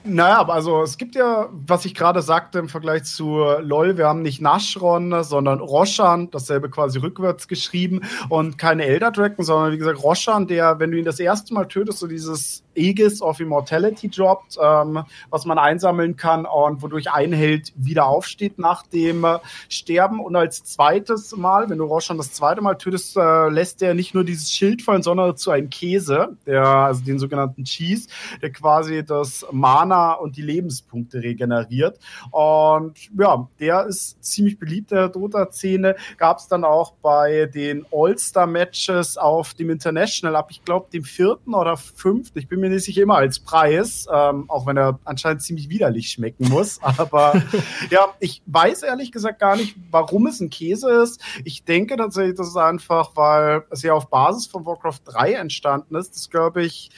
[0.08, 4.06] Naja, aber also es gibt ja, was ich gerade sagte im Vergleich zu LOL, wir
[4.06, 9.80] haben nicht Nashron, sondern Roshan, dasselbe quasi rückwärts geschrieben und keine Elder Dragon, sondern wie
[9.80, 14.10] gesagt Roshan, der, wenn du ihn das erste Mal tötest, so dieses Aegis of Immortality
[14.10, 19.40] droppt, ähm, was man einsammeln kann und wodurch ein Held wieder aufsteht nach dem äh,
[19.70, 20.20] Sterben.
[20.20, 24.14] Und als zweites Mal, wenn du Roshan das zweite Mal tötest, äh, lässt er nicht
[24.14, 28.10] nur dieses Schild fallen, sondern zu einem Käse, der, also den sogenannten Cheese,
[28.42, 32.00] der quasi das Mana und die Lebenspunkte regeneriert.
[32.32, 35.96] Und ja, der ist ziemlich beliebt der Dota-Szene.
[36.18, 41.54] Gab es dann auch bei den All-Star-Matches auf dem International ab, ich glaube, dem vierten
[41.54, 42.40] oder fünften.
[42.40, 46.10] Ich bin mir mir nicht immer als Preis, ähm, auch wenn er anscheinend ziemlich widerlich
[46.10, 46.80] schmecken muss.
[46.98, 47.42] Aber
[47.90, 51.22] ja, ich weiß ehrlich gesagt gar nicht, warum es ein Käse ist.
[51.44, 55.96] Ich denke tatsächlich, das ist einfach, weil es ja auf Basis von Warcraft 3 entstanden
[55.96, 56.16] ist.
[56.16, 56.90] Das glaube ich,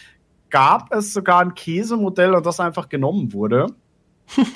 [0.49, 3.67] gab es sogar ein Käsemodell und das einfach genommen wurde.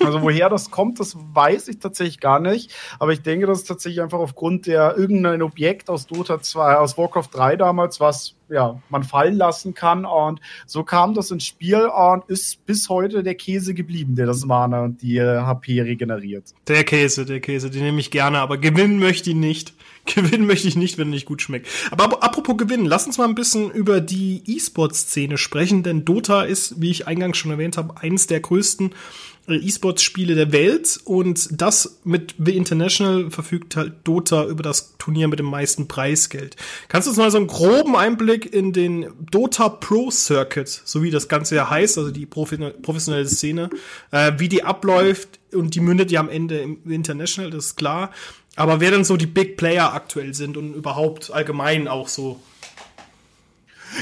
[0.03, 2.73] Also woher das kommt, das weiß ich tatsächlich gar nicht.
[2.99, 6.97] Aber ich denke, das ist tatsächlich einfach aufgrund der irgendein Objekt aus Dota 2, aus
[6.97, 10.05] Warcraft 3 damals, was ja, man fallen lassen kann.
[10.05, 14.45] Und so kam das ins Spiel und ist bis heute der Käse geblieben, der das
[14.45, 16.53] Mana und die HP äh, regeneriert.
[16.67, 19.73] Der Käse, der Käse, den nehme ich gerne, aber gewinnen möchte ich nicht.
[20.05, 21.67] Gewinnen möchte ich nicht, wenn er nicht gut schmeckt.
[21.91, 26.81] Aber apropos gewinnen, lass uns mal ein bisschen über die E-Sport-Szene sprechen, denn Dota ist,
[26.81, 28.93] wie ich eingangs schon erwähnt habe, eines der größten
[29.47, 35.27] äh, E-Sports-Spiele der Welt und das mit The International verfügt halt Dota über das Turnier
[35.27, 36.55] mit dem meisten Preisgeld.
[36.87, 41.11] Kannst du uns mal so einen groben Einblick in den Dota Pro Circuit, so wie
[41.11, 43.69] das Ganze ja heißt, also die professionelle Szene,
[44.11, 48.11] äh, wie die abläuft und die mündet ja am Ende im International, das ist klar.
[48.55, 52.41] Aber wer denn so die Big Player aktuell sind und überhaupt allgemein auch so?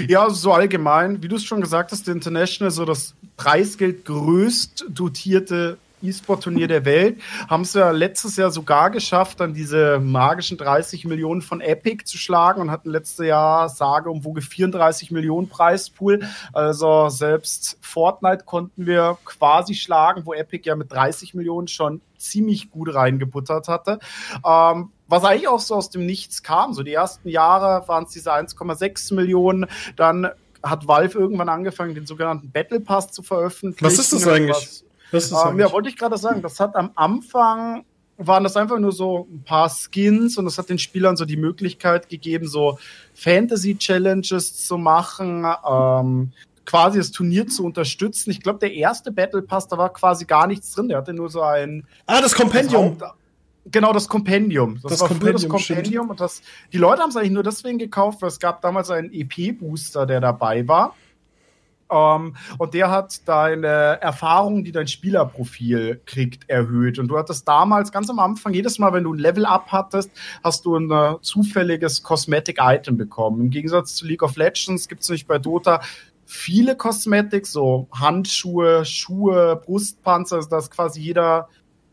[0.08, 4.86] Ja, so allgemein, wie du es schon gesagt hast, der International so das Preisgeld größt
[4.90, 7.22] dotierte E-Sport-Turnier der Welt.
[7.48, 12.18] Haben es ja letztes Jahr sogar geschafft, dann diese magischen 30 Millionen von Epic zu
[12.18, 16.22] schlagen und hatten letztes Jahr sage umwoge 34 Millionen Preispool.
[16.54, 22.70] Also selbst Fortnite konnten wir quasi schlagen, wo Epic ja mit 30 Millionen schon ziemlich
[22.70, 24.00] gut reingebuttert hatte.
[24.46, 26.74] Ähm, was eigentlich auch so aus dem Nichts kam.
[26.74, 30.30] So die ersten Jahre waren es diese 1,6 Millionen, dann
[30.62, 33.86] hat Valve irgendwann angefangen, den sogenannten Battle Pass zu veröffentlichen.
[33.86, 34.84] Was ist das eigentlich?
[35.12, 35.60] Das ähm?
[35.60, 36.42] Ja, wollte ich gerade sagen.
[36.42, 37.86] Das hat am Anfang
[38.22, 41.38] waren das einfach nur so ein paar Skins und das hat den Spielern so die
[41.38, 42.78] Möglichkeit gegeben, so
[43.14, 46.34] Fantasy Challenges zu machen, ähm,
[46.66, 48.30] quasi das Turnier zu unterstützen.
[48.32, 50.90] Ich glaube, der erste Battle Pass, da war quasi gar nichts drin.
[50.90, 51.88] Der hatte nur so ein.
[52.06, 52.98] Ah, das Kompendium.
[52.98, 53.14] Das
[53.72, 54.80] Genau, das Kompendium.
[54.82, 56.10] Das, das war Kompendium, das Kompendium.
[56.10, 56.42] Und das,
[56.74, 60.22] die Leute haben es eigentlich nur deswegen gekauft, weil es gab damals einen EP-Booster, der
[60.22, 60.96] dabei war.
[61.92, 67.00] Ähm, und der hat deine Erfahrung, die dein Spielerprofil kriegt, erhöht.
[67.00, 70.12] Und du hattest damals ganz am Anfang, jedes Mal, wenn du ein Level-Up hattest,
[70.44, 73.42] hast du ein uh, zufälliges Cosmetic-Item bekommen.
[73.42, 75.82] Im Gegensatz zu League of Legends gibt es nämlich bei Dota
[76.26, 81.50] viele Cosmetics, so Handschuhe, Schuhe, Brustpanzer, dass quasi jeder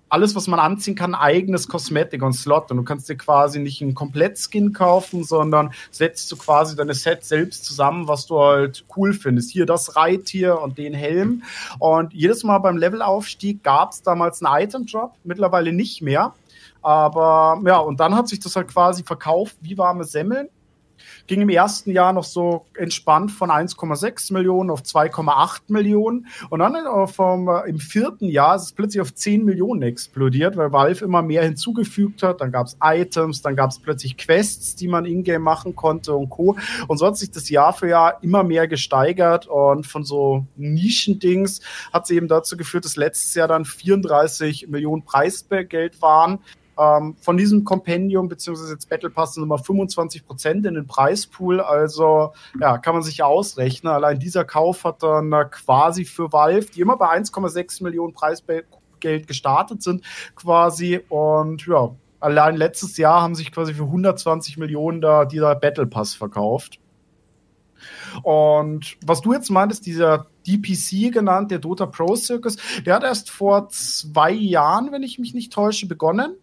[0.09, 2.71] alles, was man anziehen kann, eigenes Kosmetik und Slot.
[2.71, 7.25] Und du kannst dir quasi nicht einen Komplettskin kaufen, sondern setzt du quasi deine Set
[7.25, 9.51] selbst zusammen, was du halt cool findest.
[9.51, 11.42] Hier das Reittier und den Helm.
[11.79, 16.35] Und jedes Mal beim Levelaufstieg gab es damals einen Item-Drop, mittlerweile nicht mehr.
[16.83, 20.49] Aber ja, und dann hat sich das halt quasi verkauft wie warme Semmeln.
[21.27, 26.27] Ging im ersten Jahr noch so entspannt von 1,6 Millionen auf 2,8 Millionen.
[26.51, 26.75] Und dann
[27.09, 31.23] vom, äh, im vierten Jahr ist es plötzlich auf 10 Millionen explodiert, weil Valve immer
[31.23, 32.41] mehr hinzugefügt hat.
[32.41, 36.31] Dann gab es Items, dann gab es plötzlich Quests, die man in-game machen konnte und
[36.31, 36.57] Co.
[36.89, 39.47] Und so hat sich das Jahr für Jahr immer mehr gesteigert.
[39.47, 41.61] Und von so Nischendings
[41.93, 46.39] hat sie eben dazu geführt, dass letztes Jahr dann 34 Millionen Preisgeld waren.
[46.79, 51.61] Ähm, von diesem Kompendium beziehungsweise jetzt Battle Pass sind immer 25 Prozent in den Preispool.
[51.61, 53.93] Also ja, kann man sich ja ausrechnen.
[53.93, 58.67] Allein dieser Kauf hat dann äh, quasi für Valve, die immer bei 1,6 Millionen Preisgeld
[59.01, 65.25] gestartet sind, quasi und ja, allein letztes Jahr haben sich quasi für 120 Millionen da
[65.25, 66.81] dieser Battle Pass verkauft.
[68.23, 73.31] Und was du jetzt meintest, dieser DPC genannt, der Dota Pro Circus, der hat erst
[73.31, 76.37] vor zwei Jahren, wenn ich mich nicht täusche, begonnen.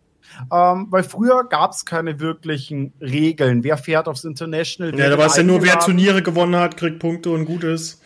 [0.51, 3.63] Ähm, weil früher gab es keine wirklichen Regeln.
[3.63, 4.97] Wer fährt aufs International?
[4.97, 8.01] Ja, da war es ja nur, wer Turniere gewonnen hat, kriegt Punkte und gut ist.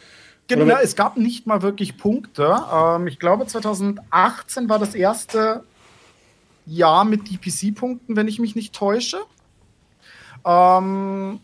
[0.48, 2.58] Genau, es gab nicht mal wirklich Punkte.
[2.74, 5.64] Ähm, ich glaube, 2018 war das erste
[6.66, 9.18] Jahr mit DPC-Punkten, wenn ich mich nicht täusche.
[10.46, 11.40] Ähm,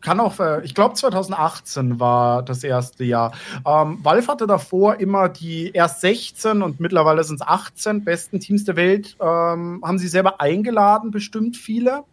[0.00, 3.32] kann auch, äh, ich glaube 2018 war das erste Jahr.
[3.66, 8.64] Ähm, Valve hatte davor immer die erst 16 und mittlerweile sind es 18 besten Teams
[8.64, 12.04] der Welt, ähm, haben sie selber eingeladen, bestimmt viele.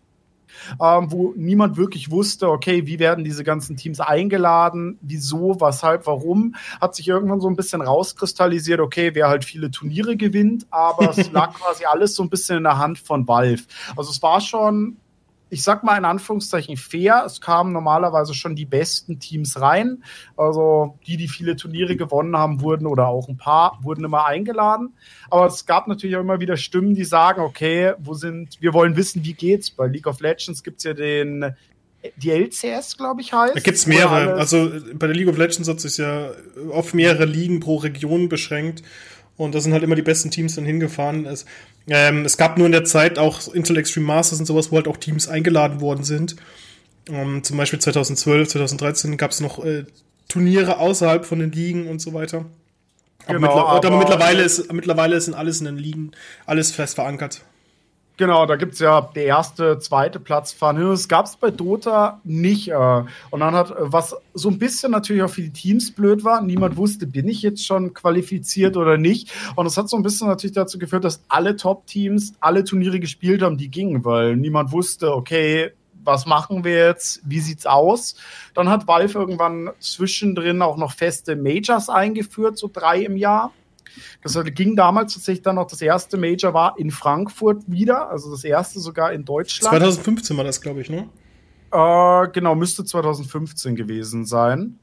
[0.80, 6.54] Ähm, wo niemand wirklich wusste, okay, wie werden diese ganzen Teams eingeladen, wieso, weshalb, warum,
[6.80, 11.32] hat sich irgendwann so ein bisschen rauskristallisiert, okay, wer halt viele Turniere gewinnt, aber es
[11.32, 13.64] lag quasi alles so ein bisschen in der Hand von Valve.
[13.96, 14.98] Also es war schon
[15.54, 17.24] ich sag mal in Anführungszeichen fair.
[17.26, 20.04] Es kamen normalerweise schon die besten Teams rein.
[20.36, 24.96] Also die, die viele Turniere gewonnen haben, wurden oder auch ein paar wurden immer eingeladen.
[25.30, 28.96] Aber es gab natürlich auch immer wieder Stimmen, die sagen, okay, wo sind, wir wollen
[28.96, 29.70] wissen, wie geht's.
[29.70, 31.54] Bei League of Legends gibt's ja den
[32.18, 33.56] die LCS, glaube ich, heißt.
[33.56, 34.34] Da gibt's mehrere.
[34.34, 36.32] Also bei der League of Legends hat sich ja
[36.72, 38.84] auf mehrere Ligen pro Region beschränkt.
[39.38, 41.26] Und da sind halt immer die besten Teams dann hingefahren.
[41.26, 41.46] Es,
[41.88, 44.88] ähm, es gab nur in der Zeit auch Intel Extreme Masters und sowas, wo halt
[44.88, 46.36] auch Teams eingeladen worden sind.
[47.10, 49.86] Ähm, zum Beispiel 2012, 2013 gab es noch äh,
[50.30, 52.46] Turniere außerhalb von den Ligen und so weiter.
[53.26, 56.12] Aber, genau, mittler aber, aber mittlerweile, ist, mittlerweile sind alles in den Ligen,
[56.46, 57.42] alles fest verankert.
[58.16, 60.80] Genau, da gibt es ja der erste, zweite Platz fahren.
[60.80, 62.70] Das gab es bei Dota nicht.
[62.70, 63.04] Äh.
[63.32, 66.78] Und dann hat, was so ein bisschen natürlich auch für die Teams blöd war, niemand
[66.78, 69.32] wusste, bin ich jetzt schon qualifiziert oder nicht.
[69.56, 73.42] Und das hat so ein bisschen natürlich dazu geführt, dass alle Top-Teams alle Turniere gespielt
[73.42, 75.72] haben, die gingen, weil niemand wusste, okay,
[76.04, 78.16] was machen wir jetzt, wie sieht's aus?
[78.54, 83.52] Dann hat Valve irgendwann zwischendrin auch noch feste Majors eingeführt, so drei im Jahr.
[84.22, 88.44] Das ging damals tatsächlich dann noch, das erste Major war in Frankfurt wieder, also das
[88.44, 89.70] erste sogar in Deutschland.
[89.70, 91.10] 2015 war das, glaube ich, ne?
[91.72, 94.80] Äh, genau, müsste 2015 gewesen sein.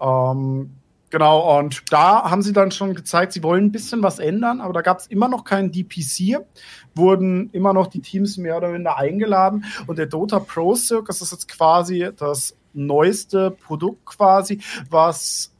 [0.00, 0.70] Ähm,
[1.10, 4.74] genau, und da haben sie dann schon gezeigt, sie wollen ein bisschen was ändern, aber
[4.74, 6.44] da gab es immer noch keinen DPC,
[6.94, 11.32] wurden immer noch die Teams mehr oder weniger eingeladen und der Dota Pro Circus ist
[11.32, 15.55] jetzt quasi das neueste Produkt quasi, was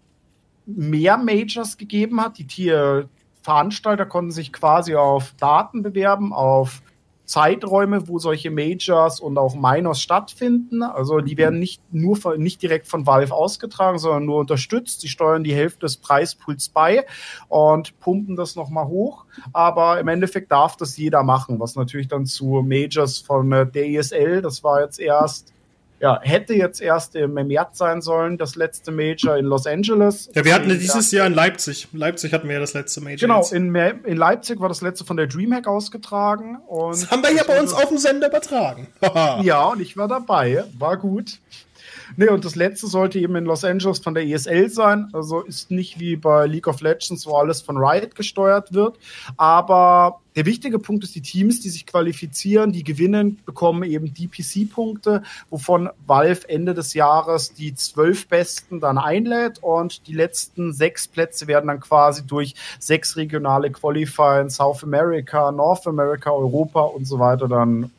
[0.67, 2.39] mehr Majors gegeben hat.
[2.39, 3.09] Die Tier
[3.43, 6.83] Veranstalter konnten sich quasi auf Daten bewerben, auf
[7.27, 10.83] Zeiträume, wo solche Majors und auch Minors stattfinden.
[10.83, 15.01] Also die werden nicht nur von, nicht direkt von Valve ausgetragen, sondern nur unterstützt.
[15.01, 17.05] Sie steuern die Hälfte des Preispools bei
[17.49, 19.27] und pumpen das nochmal hoch.
[19.53, 24.41] Aber im Endeffekt darf das jeder machen, was natürlich dann zu Majors von der ESL,
[24.41, 25.53] das war jetzt erst
[26.01, 30.31] ja, hätte jetzt erst im März sein sollen, das letzte Major in Los Angeles.
[30.35, 31.89] Ja, wir hatten dieses Jahr in Leipzig.
[31.93, 33.29] Leipzig hatten wir ja das letzte Major.
[33.29, 36.59] Genau, in, in, Leipzig war das letzte von der Dreamhack ausgetragen.
[36.67, 38.89] Und das haben wir ja bei uns auf dem Sender übertragen.
[39.43, 40.65] ja, und ich war dabei.
[40.79, 41.39] War gut.
[42.17, 45.09] Nee, und das letzte sollte eben in Los Angeles von der ESL sein.
[45.13, 48.99] Also ist nicht wie bei League of Legends, wo alles von Riot gesteuert wird.
[49.37, 55.23] Aber der wichtige Punkt ist, die Teams, die sich qualifizieren, die gewinnen, bekommen eben DPC-Punkte,
[55.49, 61.47] wovon Valve Ende des Jahres die zwölf Besten dann einlädt und die letzten sechs Plätze
[61.47, 67.19] werden dann quasi durch sechs regionale Qualifier in South America, North America, Europa und so
[67.19, 67.91] weiter dann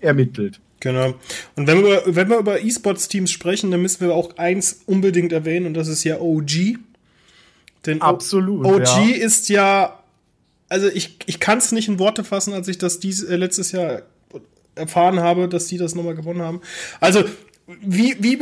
[0.00, 0.60] ermittelt.
[0.80, 1.14] Genau.
[1.56, 5.66] Und wenn wir, wenn wir über E-Sports-Teams sprechen, dann müssen wir auch eins unbedingt erwähnen
[5.66, 6.78] und das ist ja OG.
[7.86, 9.14] Denn Absolut, OG ja.
[9.16, 10.02] ist ja,
[10.68, 13.72] also ich, ich kann es nicht in Worte fassen, als ich das dies, äh, letztes
[13.72, 14.02] Jahr
[14.74, 16.60] erfahren habe, dass die das nochmal gewonnen haben.
[17.00, 17.24] Also,
[17.66, 18.36] wie, wie,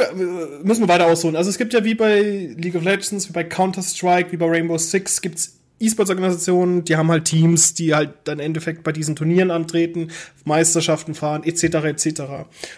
[0.63, 1.37] müssen wir weiter ausholen.
[1.37, 4.79] Also es gibt ja wie bei League of Legends, wie bei Counter-Strike, wie bei Rainbow
[4.79, 9.51] Six, gibt's E-Sports-Organisationen, die haben halt Teams, die halt dann im Endeffekt bei diesen Turnieren
[9.51, 10.11] antreten,
[10.45, 12.21] Meisterschaften fahren, etc., etc.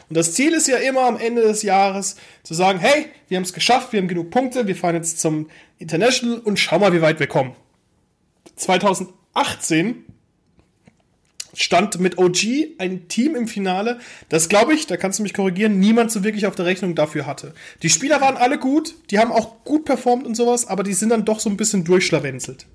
[0.09, 3.44] Und das Ziel ist ja immer am Ende des Jahres zu sagen, hey, wir haben
[3.44, 5.48] es geschafft, wir haben genug Punkte, wir fahren jetzt zum
[5.78, 7.55] International und schau mal, wie weit wir kommen.
[8.57, 10.05] 2018
[11.55, 12.44] stand mit OG
[12.78, 13.98] ein Team im Finale,
[14.28, 17.26] das glaube ich, da kannst du mich korrigieren, niemand so wirklich auf der Rechnung dafür
[17.26, 17.55] hatte.
[17.82, 21.09] Die Spieler waren alle gut, die haben auch gut performt und sowas, aber die sind
[21.09, 22.66] dann doch so ein bisschen durchschlawenzelt.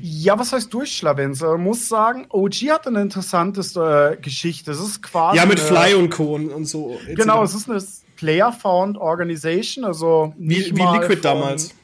[0.00, 1.48] Ja, was heißt Durchschlawenzel?
[1.52, 4.72] Man muss sagen, OG hat eine interessante äh, Geschichte.
[4.72, 5.38] Es ist quasi.
[5.38, 6.34] Ja, mit Fly und Co.
[6.34, 6.98] und, und so.
[7.08, 7.82] Genau, es ist eine
[8.16, 10.34] Player-Found Organization, also.
[10.38, 11.74] Wie, wie Liquid von, damals.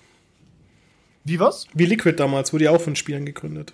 [1.25, 1.67] Wie was?
[1.75, 3.73] Wie Liquid damals, wurde ja auch von Spielern gegründet.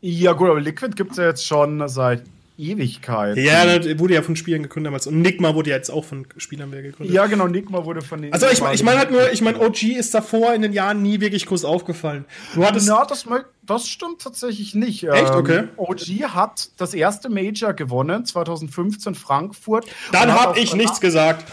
[0.00, 2.22] Ja, gut, aber Liquid gibt es ja jetzt schon seit
[2.58, 3.36] Ewigkeit.
[3.36, 5.06] Ja, das wurde ja von Spielern gegründet damals.
[5.06, 7.14] Und Nigma wurde ja jetzt auch von Spielern gegründet.
[7.14, 8.32] Ja, genau, Nigma wurde von den.
[8.32, 11.20] Also ich, ich meine halt nur, ich meine, OG ist davor in den Jahren nie
[11.20, 12.24] wirklich groß aufgefallen.
[12.54, 12.88] Du hattest.
[12.88, 13.26] Na, das,
[13.62, 15.04] das stimmt tatsächlich nicht.
[15.04, 15.30] Echt?
[15.30, 15.64] Ähm, okay.
[15.76, 19.86] OG hat das erste Major gewonnen, 2015 Frankfurt.
[20.12, 21.44] Dann habe ich nichts gesagt.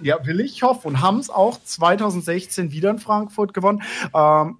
[0.00, 0.88] ja, will ich hoffen.
[0.88, 3.82] Und haben es auch 2016 wieder in Frankfurt gewonnen.
[4.14, 4.58] Ähm,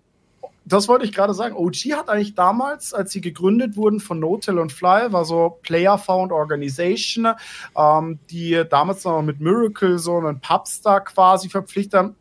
[0.64, 1.56] das wollte ich gerade sagen.
[1.56, 5.98] OG hat eigentlich damals, als sie gegründet wurden von No-Till und Fly, war so Player
[5.98, 7.28] Found Organization,
[7.76, 12.16] ähm, die damals noch mit Miracle so einen Pubstar quasi verpflichtet haben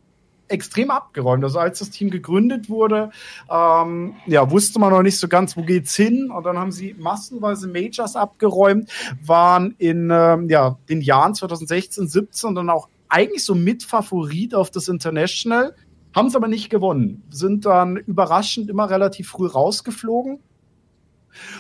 [0.51, 1.43] extrem abgeräumt.
[1.43, 3.11] Also als das Team gegründet wurde,
[3.49, 6.29] ähm, ja, wusste man noch nicht so ganz, wo geht's hin.
[6.29, 8.91] Und dann haben sie massenweise Majors abgeräumt,
[9.23, 14.87] waren in ähm, ja, den Jahren 2016, 17 dann auch eigentlich so Mitfavorit auf das
[14.87, 15.75] International.
[16.13, 17.23] Haben es aber nicht gewonnen.
[17.29, 20.39] Sind dann überraschend immer relativ früh rausgeflogen.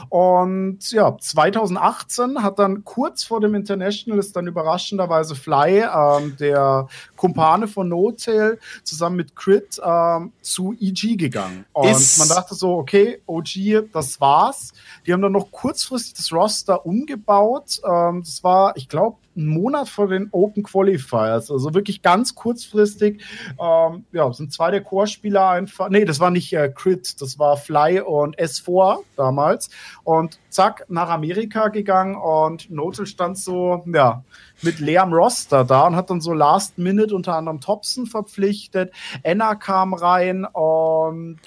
[0.09, 6.87] Und ja, 2018 hat dann kurz vor dem International ist dann überraschenderweise Fly, ähm, der
[7.15, 11.65] Kumpane von No Tail, zusammen mit Crit ähm, zu EG gegangen.
[11.73, 14.73] Und ist man dachte so, okay, OG, das war's.
[15.05, 17.81] Die haben dann noch kurzfristig das Roster umgebaut.
[17.85, 23.23] Ähm, das war, ich glaube, einen Monat vor den Open Qualifiers, also wirklich ganz kurzfristig.
[23.59, 25.89] Ähm, ja, sind zwei der Core-Spieler einfach.
[25.89, 29.69] Nee, das war nicht äh, Crit, das war Fly und S4 damals.
[30.03, 34.23] Und zack, nach Amerika gegangen und Notel stand so, ja,
[34.61, 38.91] mit leerem Roster da und hat dann so Last Minute unter anderem Thompson verpflichtet.
[39.23, 41.39] Enna kam rein und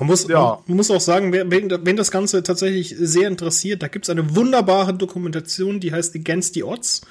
[0.00, 0.58] man muss, ja.
[0.66, 4.34] man muss auch sagen, wen, wen das Ganze tatsächlich sehr interessiert, da gibt es eine
[4.34, 7.02] wunderbare Dokumentation, die heißt Against the Odds.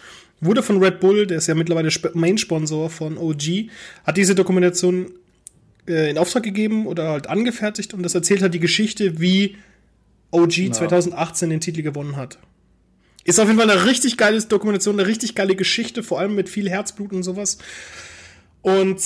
[0.42, 3.70] Wurde von Red Bull, der ist ja mittlerweile Main-Sponsor von OG,
[4.06, 5.12] hat diese Dokumentation
[5.88, 9.58] äh, in Auftrag gegeben oder halt angefertigt und das erzählt halt die Geschichte, wie
[10.32, 10.72] OG ja.
[10.72, 12.38] 2018 den Titel gewonnen hat.
[13.26, 16.50] Ist auf jeden Fall eine richtig geile Dokumentation, eine richtig geile Geschichte, vor allem mit
[16.50, 17.58] viel Herzblut und sowas.
[18.62, 18.98] Und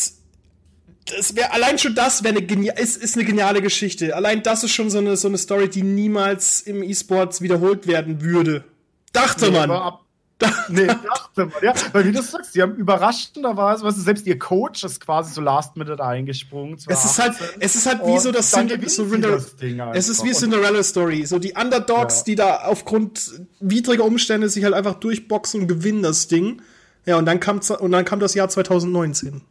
[1.06, 4.16] das wäre allein schon das wäre eine ist, ist eine geniale Geschichte.
[4.16, 8.22] Allein das ist schon so eine so eine Story, die niemals im E-Sports wiederholt werden
[8.22, 8.64] würde.
[9.12, 9.72] Dachte nee, man.
[9.72, 10.03] Ab,
[10.70, 11.74] nee, dachte man, ja.
[11.92, 15.42] Weil wie du sagst, die haben überraschenderweise, weißt du, selbst ihr Coach ist quasi so
[15.42, 16.78] last minute eingesprungen.
[16.88, 19.56] Es ist halt, es ist halt wie so das, Cinder so das
[19.94, 21.26] Es ist wie Cinderella Story.
[21.26, 22.24] So die Underdogs, ja.
[22.26, 26.62] die da aufgrund widriger Umstände sich halt einfach durchboxen und gewinnen das Ding.
[27.06, 29.42] Ja, und dann kam, und dann kam das Jahr 2019.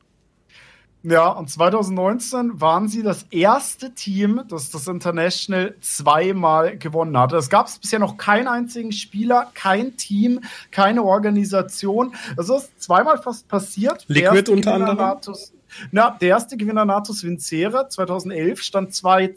[1.04, 7.36] Ja, und 2019 waren sie das erste Team, das das International zweimal gewonnen hatte.
[7.36, 10.40] Es gab bisher noch keinen einzigen Spieler, kein Team,
[10.70, 12.14] keine Organisation.
[12.36, 14.04] Das ist zweimal fast passiert.
[14.06, 14.98] Liquid unter anderem.
[14.98, 15.52] Natus,
[15.90, 19.34] na, der erste Gewinner Natus Vincere 2011 stand 2,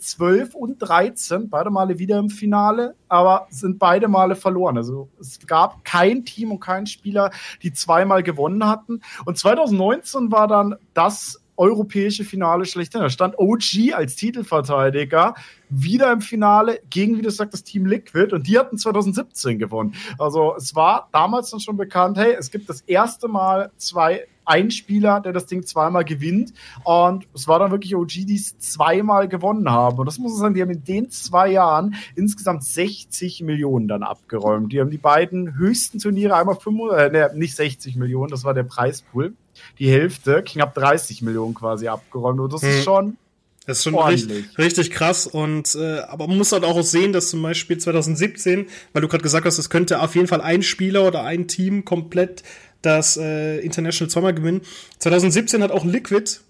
[0.53, 4.78] und 13, beide Male wieder im Finale, aber sind beide Male verloren.
[4.78, 7.32] Also es gab kein Team und kein Spieler,
[7.63, 9.01] die zweimal gewonnen hatten.
[9.26, 13.01] Und 2019 war dann das europäische Finale schlechthin.
[13.01, 15.36] Da stand OG als Titelverteidiger
[15.70, 19.95] wieder im Finale gegen, wie du sagst, das Team Liquid und die hatten 2017 gewonnen.
[20.20, 24.72] Also es war damals dann schon bekannt, hey, es gibt das erste Mal zwei ein
[24.72, 26.53] Spieler, der das Ding zweimal gewinnt.
[26.84, 29.97] Und es war dann wirklich OG, die es zweimal gewonnen haben.
[29.97, 34.03] Und das muss man sagen, die haben in den zwei Jahren insgesamt 60 Millionen dann
[34.03, 34.72] abgeräumt.
[34.72, 38.53] Die haben die beiden höchsten Turniere einmal 5, äh, ne, nicht 60 Millionen, das war
[38.53, 39.34] der Preispool
[39.80, 42.39] die Hälfte, knapp 30 Millionen quasi abgeräumt.
[42.39, 42.70] Und das hm.
[42.70, 43.18] ist schon.
[43.66, 47.30] Das ist schon richtig, richtig krass und äh, aber man muss halt auch sehen, dass
[47.30, 51.08] zum Beispiel 2017, weil du gerade gesagt hast, es könnte auf jeden Fall ein Spieler
[51.08, 52.43] oder ein Team komplett
[52.84, 54.62] das äh, International zweimal gewinnen.
[54.99, 56.41] 2017 hat auch Liquid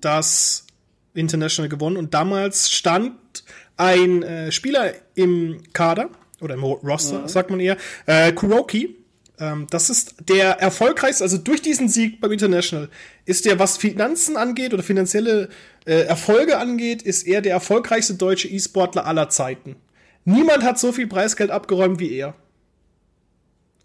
[0.00, 0.66] das
[1.14, 3.14] International gewonnen und damals stand
[3.76, 7.28] ein äh, Spieler im Kader oder im Roster, ja.
[7.28, 7.76] sagt man eher,
[8.06, 8.96] äh, Kuroki,
[9.70, 12.88] das ist der erfolgreichste, also durch diesen Sieg beim International,
[13.24, 15.48] ist der, was Finanzen angeht oder finanzielle
[15.84, 19.76] äh, Erfolge angeht, ist er der erfolgreichste deutsche E-Sportler aller Zeiten.
[20.24, 22.34] Niemand hat so viel Preisgeld abgeräumt wie er.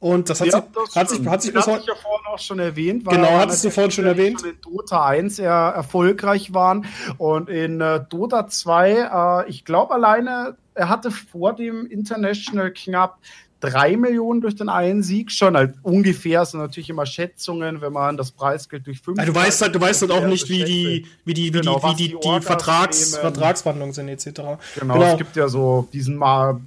[0.04, 1.88] Und das hat, ja, sich, das hat sich, hat sich bis heute.
[1.88, 3.06] ja vorhin auch schon erwähnt.
[3.06, 4.42] Weil genau, hattest du vorhin schon erwähnt.
[4.42, 6.86] Schon in Dota 1 eher erfolgreich waren.
[7.18, 13.20] Und in äh, Dota 2, äh, ich glaube alleine, er hatte vor dem International knapp
[13.64, 15.56] drei Millionen durch den einen Sieg schon.
[15.56, 19.20] Halt ungefähr sind natürlich immer Schätzungen, wenn man das Preisgeld durch fünf.
[19.20, 21.80] Also du weißt halt, du weißt halt auch nicht, wie die, wie die, wie genau,
[21.80, 24.26] die, wie die, die, die Vertrags, Vertragsverhandlungen sind etc.
[24.26, 26.60] Genau, genau, es gibt ja so diesen mal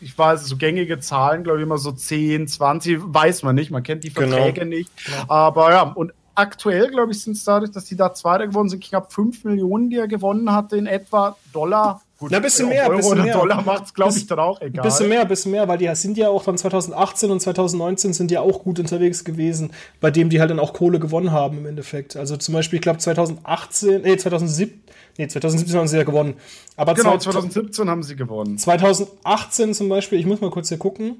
[0.00, 3.82] ich weiß, so gängige Zahlen, glaube ich, immer so 10, 20, weiß man nicht, man
[3.82, 4.36] kennt die genau.
[4.36, 4.76] Verträge genau.
[4.76, 4.90] nicht.
[5.08, 5.24] Ja.
[5.28, 8.84] Aber ja, und aktuell, glaube ich, sind es dadurch, dass die da Zweiter gewonnen sind,
[8.84, 12.02] knapp 5 Millionen, die er gewonnen hatte in etwa Dollar.
[12.18, 13.34] Gut, Na, bisschen mehr, Euro bisschen oder mehr.
[13.34, 14.84] Dollar macht es, glaube ich, dann auch egal.
[14.84, 18.40] Bisschen mehr, bisschen mehr, weil die sind ja auch dann 2018 und 2019 sind ja
[18.40, 22.16] auch gut unterwegs gewesen, bei dem die halt dann auch Kohle gewonnen haben im Endeffekt.
[22.16, 24.80] Also zum Beispiel, ich glaube 2018, nee, 2017,
[25.18, 26.34] nee, 2017 haben sie ja gewonnen.
[26.76, 28.58] Aber genau, 2017 haben sie gewonnen.
[28.58, 31.16] 2018 zum Beispiel, ich muss mal kurz hier gucken.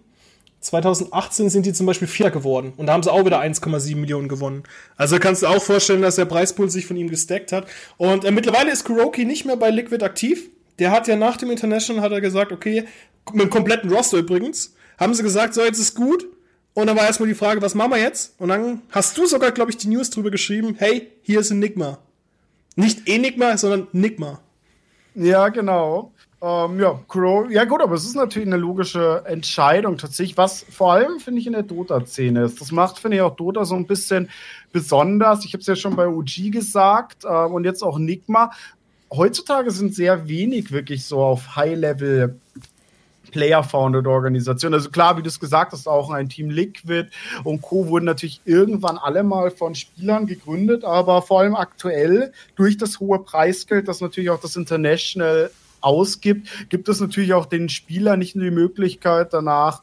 [0.61, 4.29] 2018 sind die zum Beispiel Vierter geworden und da haben sie auch wieder 1,7 Millionen
[4.29, 4.63] gewonnen.
[4.97, 7.67] Also kannst du auch vorstellen, dass der Preispool sich von ihm gestackt hat.
[7.99, 10.49] Und äh, mittlerweile ist Kuroki nicht mehr bei Liquid aktiv.
[10.79, 12.85] Der hat ja nach dem International hat er gesagt, okay,
[13.33, 16.27] mit dem kompletten Roster übrigens, haben sie gesagt, so jetzt ist gut.
[16.75, 18.35] Und dann war erstmal die Frage, was machen wir jetzt?
[18.39, 21.99] Und dann hast du sogar, glaube ich, die News drüber geschrieben, hey, hier ist Enigma.
[22.75, 24.41] Nicht Enigma, sondern Nigma.
[25.15, 26.13] Ja, genau.
[26.43, 30.93] Ähm, ja, Crow, ja gut, aber es ist natürlich eine logische Entscheidung tatsächlich, was vor
[30.93, 32.61] allem, finde ich, in der Dota-Szene ist.
[32.61, 34.29] Das macht, finde ich, auch Dota so ein bisschen
[34.73, 35.45] besonders.
[35.45, 38.51] Ich habe es ja schon bei OG gesagt äh, und jetzt auch Nigma.
[39.17, 42.39] Heutzutage sind sehr wenig wirklich so auf High-Level
[43.35, 44.73] Player-Founded Organisation.
[44.73, 47.09] Also klar, wie du es gesagt hast, auch ein Team Liquid
[47.43, 47.89] und Co.
[47.89, 53.19] wurden natürlich irgendwann alle mal von Spielern gegründet, aber vor allem aktuell durch das hohe
[53.19, 55.51] Preisgeld, das natürlich auch das International
[55.81, 59.83] ausgibt, gibt es natürlich auch den Spielern nicht nur die Möglichkeit, danach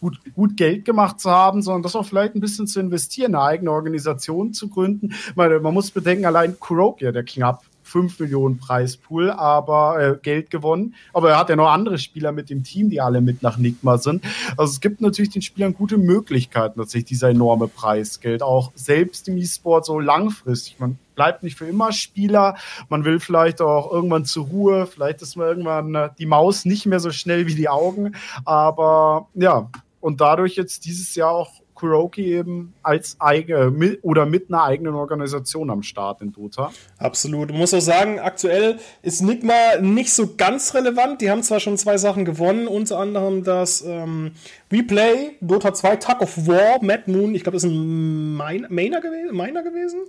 [0.00, 3.44] gut, gut Geld gemacht zu haben, sondern das auch vielleicht ein bisschen zu investieren, eine
[3.44, 5.14] eigene Organisation zu gründen.
[5.36, 7.62] Man, man muss bedenken, allein Kurokia, der knapp
[7.96, 10.94] 5 Millionen Preispool, aber äh, Geld gewonnen.
[11.14, 13.96] Aber er hat ja noch andere Spieler mit dem Team, die alle mit nach Nigma
[13.96, 14.22] sind.
[14.58, 19.38] Also es gibt natürlich den Spielern gute Möglichkeiten, tatsächlich dieser enorme Preisgeld, auch selbst im
[19.38, 20.78] E-Sport so langfristig.
[20.78, 22.56] Man bleibt nicht für immer Spieler.
[22.90, 24.86] Man will vielleicht auch irgendwann zur Ruhe.
[24.86, 28.14] Vielleicht ist man irgendwann äh, die Maus nicht mehr so schnell wie die Augen.
[28.44, 29.70] Aber ja,
[30.00, 35.70] und dadurch jetzt dieses Jahr auch Kuroki eben als eigene oder mit einer eigenen Organisation
[35.70, 36.72] am Start in Dota.
[36.98, 37.50] Absolut.
[37.50, 41.20] Man muss auch sagen, aktuell ist Nigma nicht so ganz relevant.
[41.20, 44.32] Die haben zwar schon zwei Sachen gewonnen, unter anderem das ähm,
[44.72, 49.36] Replay, Dota 2, Tug of War, Mad Moon, ich glaube, das ist ein Miner gewesen.
[49.36, 50.00] Miner gewesen?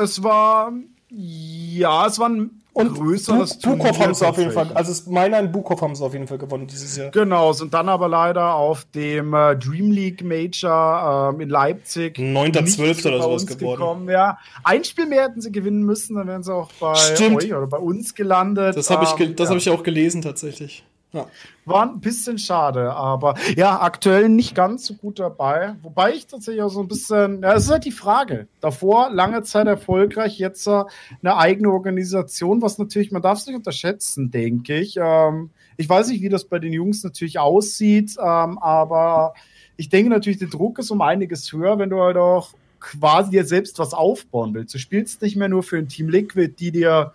[0.00, 0.72] Es war,
[1.08, 5.38] ja, es war ein und größeres Bu Bukov haben sie auf jeden Fall, also meiner
[5.38, 7.10] in Bukov haben sie auf jeden Fall gewonnen dieses Jahr.
[7.10, 13.06] Genau, sind dann aber leider auf dem äh, Dream League Major ähm, in Leipzig 9.12.
[13.06, 13.80] oder sowas geworden.
[13.80, 14.38] Gekommen, ja.
[14.64, 17.44] Ein Spiel mehr hätten sie gewinnen müssen, dann wären sie auch bei Stimmt.
[17.44, 18.76] euch oder bei uns gelandet.
[18.76, 19.54] Das habe ich, ähm, das ja.
[19.54, 20.84] hab ich auch gelesen tatsächlich.
[21.14, 21.28] Ja.
[21.64, 25.76] War ein bisschen schade, aber ja, aktuell nicht ganz so gut dabei.
[25.82, 28.48] Wobei ich tatsächlich auch so ein bisschen, ja, es ist halt die Frage.
[28.60, 30.82] Davor lange Zeit erfolgreich, jetzt äh,
[31.22, 34.96] eine eigene Organisation, was natürlich, man darf es nicht unterschätzen, denke ich.
[35.00, 39.34] Ähm, ich weiß nicht, wie das bei den Jungs natürlich aussieht, ähm, aber
[39.76, 42.50] ich denke natürlich, der Druck ist um einiges höher, wenn du halt auch
[42.80, 44.74] quasi dir selbst was aufbauen willst.
[44.74, 47.12] Du spielst nicht mehr nur für ein Team Liquid, die dir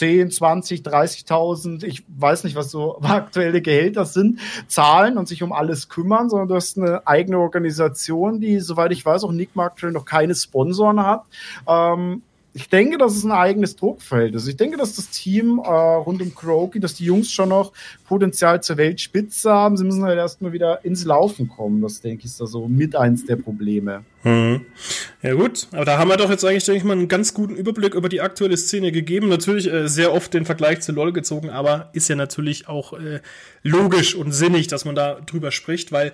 [0.00, 5.52] 10, 20, 30.000, ich weiß nicht, was so aktuelle Gehälter sind, zahlen und sich um
[5.52, 9.92] alles kümmern, sondern du hast eine eigene Organisation, die, soweit ich weiß, auch Nick aktuell
[9.92, 11.24] noch keine Sponsoren hat.
[11.68, 12.22] Ähm,
[12.52, 14.48] ich denke, dass es ein eigenes Druckfeld ist.
[14.48, 17.72] Ich denke, dass das Team äh, rund um Croaky, dass die Jungs schon noch
[18.06, 19.76] Potenzial zur Weltspitze haben.
[19.76, 21.80] Sie müssen halt erstmal wieder ins Laufen kommen.
[21.80, 24.04] Das denke ich ist da so mit eins der Probleme.
[24.24, 24.66] Mhm.
[25.22, 27.54] Ja gut, aber da haben wir doch jetzt eigentlich, denke ich mal, einen ganz guten
[27.54, 29.28] Überblick über die aktuelle Szene gegeben.
[29.28, 33.20] Natürlich äh, sehr oft den Vergleich zu LOL gezogen, aber ist ja natürlich auch äh,
[33.62, 36.12] logisch und sinnig, dass man da drüber spricht, weil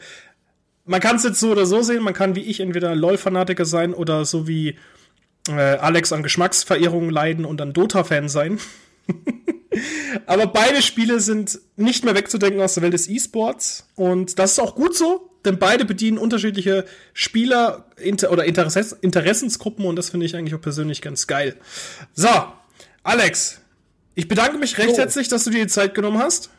[0.85, 2.03] man kann es jetzt so oder so sehen.
[2.03, 4.77] Man kann wie ich entweder LOL-Fanatiker sein oder so wie
[5.49, 8.59] äh, Alex an Geschmacksverehrungen leiden und an Dota-Fan sein.
[10.27, 13.89] Aber beide Spiele sind nicht mehr wegzudenken aus der Welt des E-Sports.
[13.95, 17.87] Und das ist auch gut so, denn beide bedienen unterschiedliche Spieler
[18.31, 21.57] oder Interess Interessensgruppen und das finde ich eigentlich auch persönlich ganz geil.
[22.15, 22.29] So,
[23.03, 23.61] Alex,
[24.15, 25.03] ich bedanke mich recht so.
[25.03, 26.51] herzlich, dass du dir die Zeit genommen hast.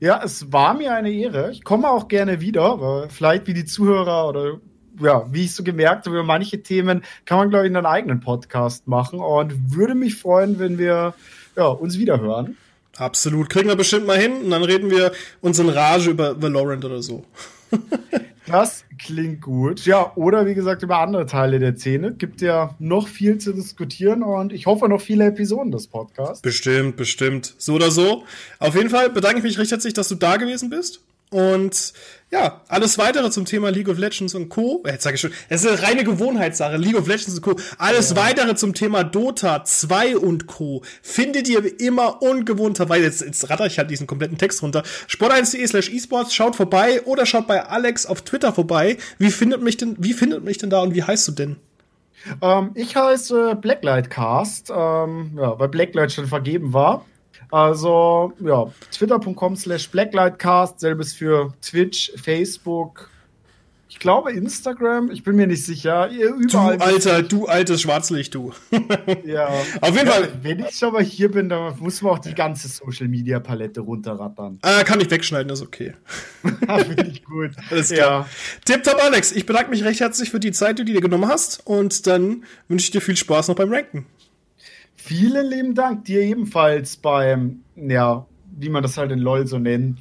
[0.00, 1.50] Ja, es war mir eine Ehre.
[1.50, 4.60] Ich komme auch gerne wieder, vielleicht wie die Zuhörer oder
[5.00, 8.20] ja, wie ich so gemerkt habe, über manche Themen kann man, glaube ich, einen eigenen
[8.20, 11.14] Podcast machen und würde mich freuen, wenn wir
[11.56, 12.56] ja, uns wiederhören.
[12.96, 13.48] Absolut.
[13.48, 17.00] Kriegen wir bestimmt mal hin und dann reden wir uns in Rage über Valorant oder
[17.00, 17.24] so.
[18.46, 19.84] das klingt gut.
[19.86, 22.12] Ja, oder wie gesagt über andere Teile der Szene.
[22.12, 26.42] Gibt ja noch viel zu diskutieren und ich hoffe noch viele Episoden des Podcasts.
[26.42, 27.54] Bestimmt, bestimmt.
[27.58, 28.24] So oder so.
[28.58, 31.00] Auf jeden Fall bedanke ich mich recht herzlich, dass du da gewesen bist.
[31.30, 31.92] Und
[32.30, 34.82] ja, alles weitere zum Thema League of Legends und Co.
[34.86, 36.76] Jetzt sage ich schon, es ist eine reine Gewohnheitssache.
[36.76, 37.56] League of Legends und Co.
[37.78, 38.16] Alles ja.
[38.16, 40.82] weitere zum Thema Dota 2 und Co.
[41.02, 43.04] findet ihr immer ungewohnterweise.
[43.04, 44.82] Jetzt, jetzt ratter ich halt diesen kompletten Text runter.
[45.08, 48.98] Sport1.de slash esports, schaut vorbei oder schaut bei Alex auf Twitter vorbei.
[49.18, 51.56] Wie findet mich denn, wie findet mich denn da und wie heißt du denn?
[52.42, 57.04] Ähm, ich heiße Blacklightcast, ähm, ja, weil Blacklight schon vergeben war.
[57.50, 63.10] Also, ja, twitter.com slash blacklightcast, selbes für Twitch, Facebook,
[63.90, 66.08] ich glaube Instagram, ich bin mir nicht sicher.
[66.10, 68.52] Überall du alter, du altes Schwarzlicht, du.
[69.24, 69.48] ja.
[69.80, 70.28] Auf jeden ja, Fall.
[70.42, 73.80] Wenn ich schon mal hier bin, dann muss man auch die ganze Social Media Palette
[73.80, 74.60] runterrattern.
[74.62, 75.94] Äh, kann ich wegschneiden, ist okay.
[76.42, 77.52] Finde ich gut.
[77.70, 78.20] Alles klar.
[78.20, 78.28] Ja.
[78.66, 79.32] Tipptopp, Alex.
[79.32, 81.66] Ich bedanke mich recht herzlich für die Zeit, die du dir genommen hast.
[81.66, 84.06] Und dann wünsche ich dir viel Spaß noch beim Ranken.
[85.08, 88.26] Vielen lieben Dank dir ebenfalls beim, ja,
[88.58, 90.00] wie man das halt in LOL so nennt.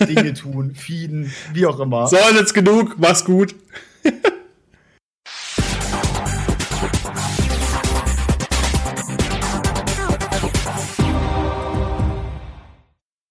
[0.00, 2.06] Dinge tun, feeden, wie auch immer.
[2.06, 3.54] So, jetzt genug, mach's gut.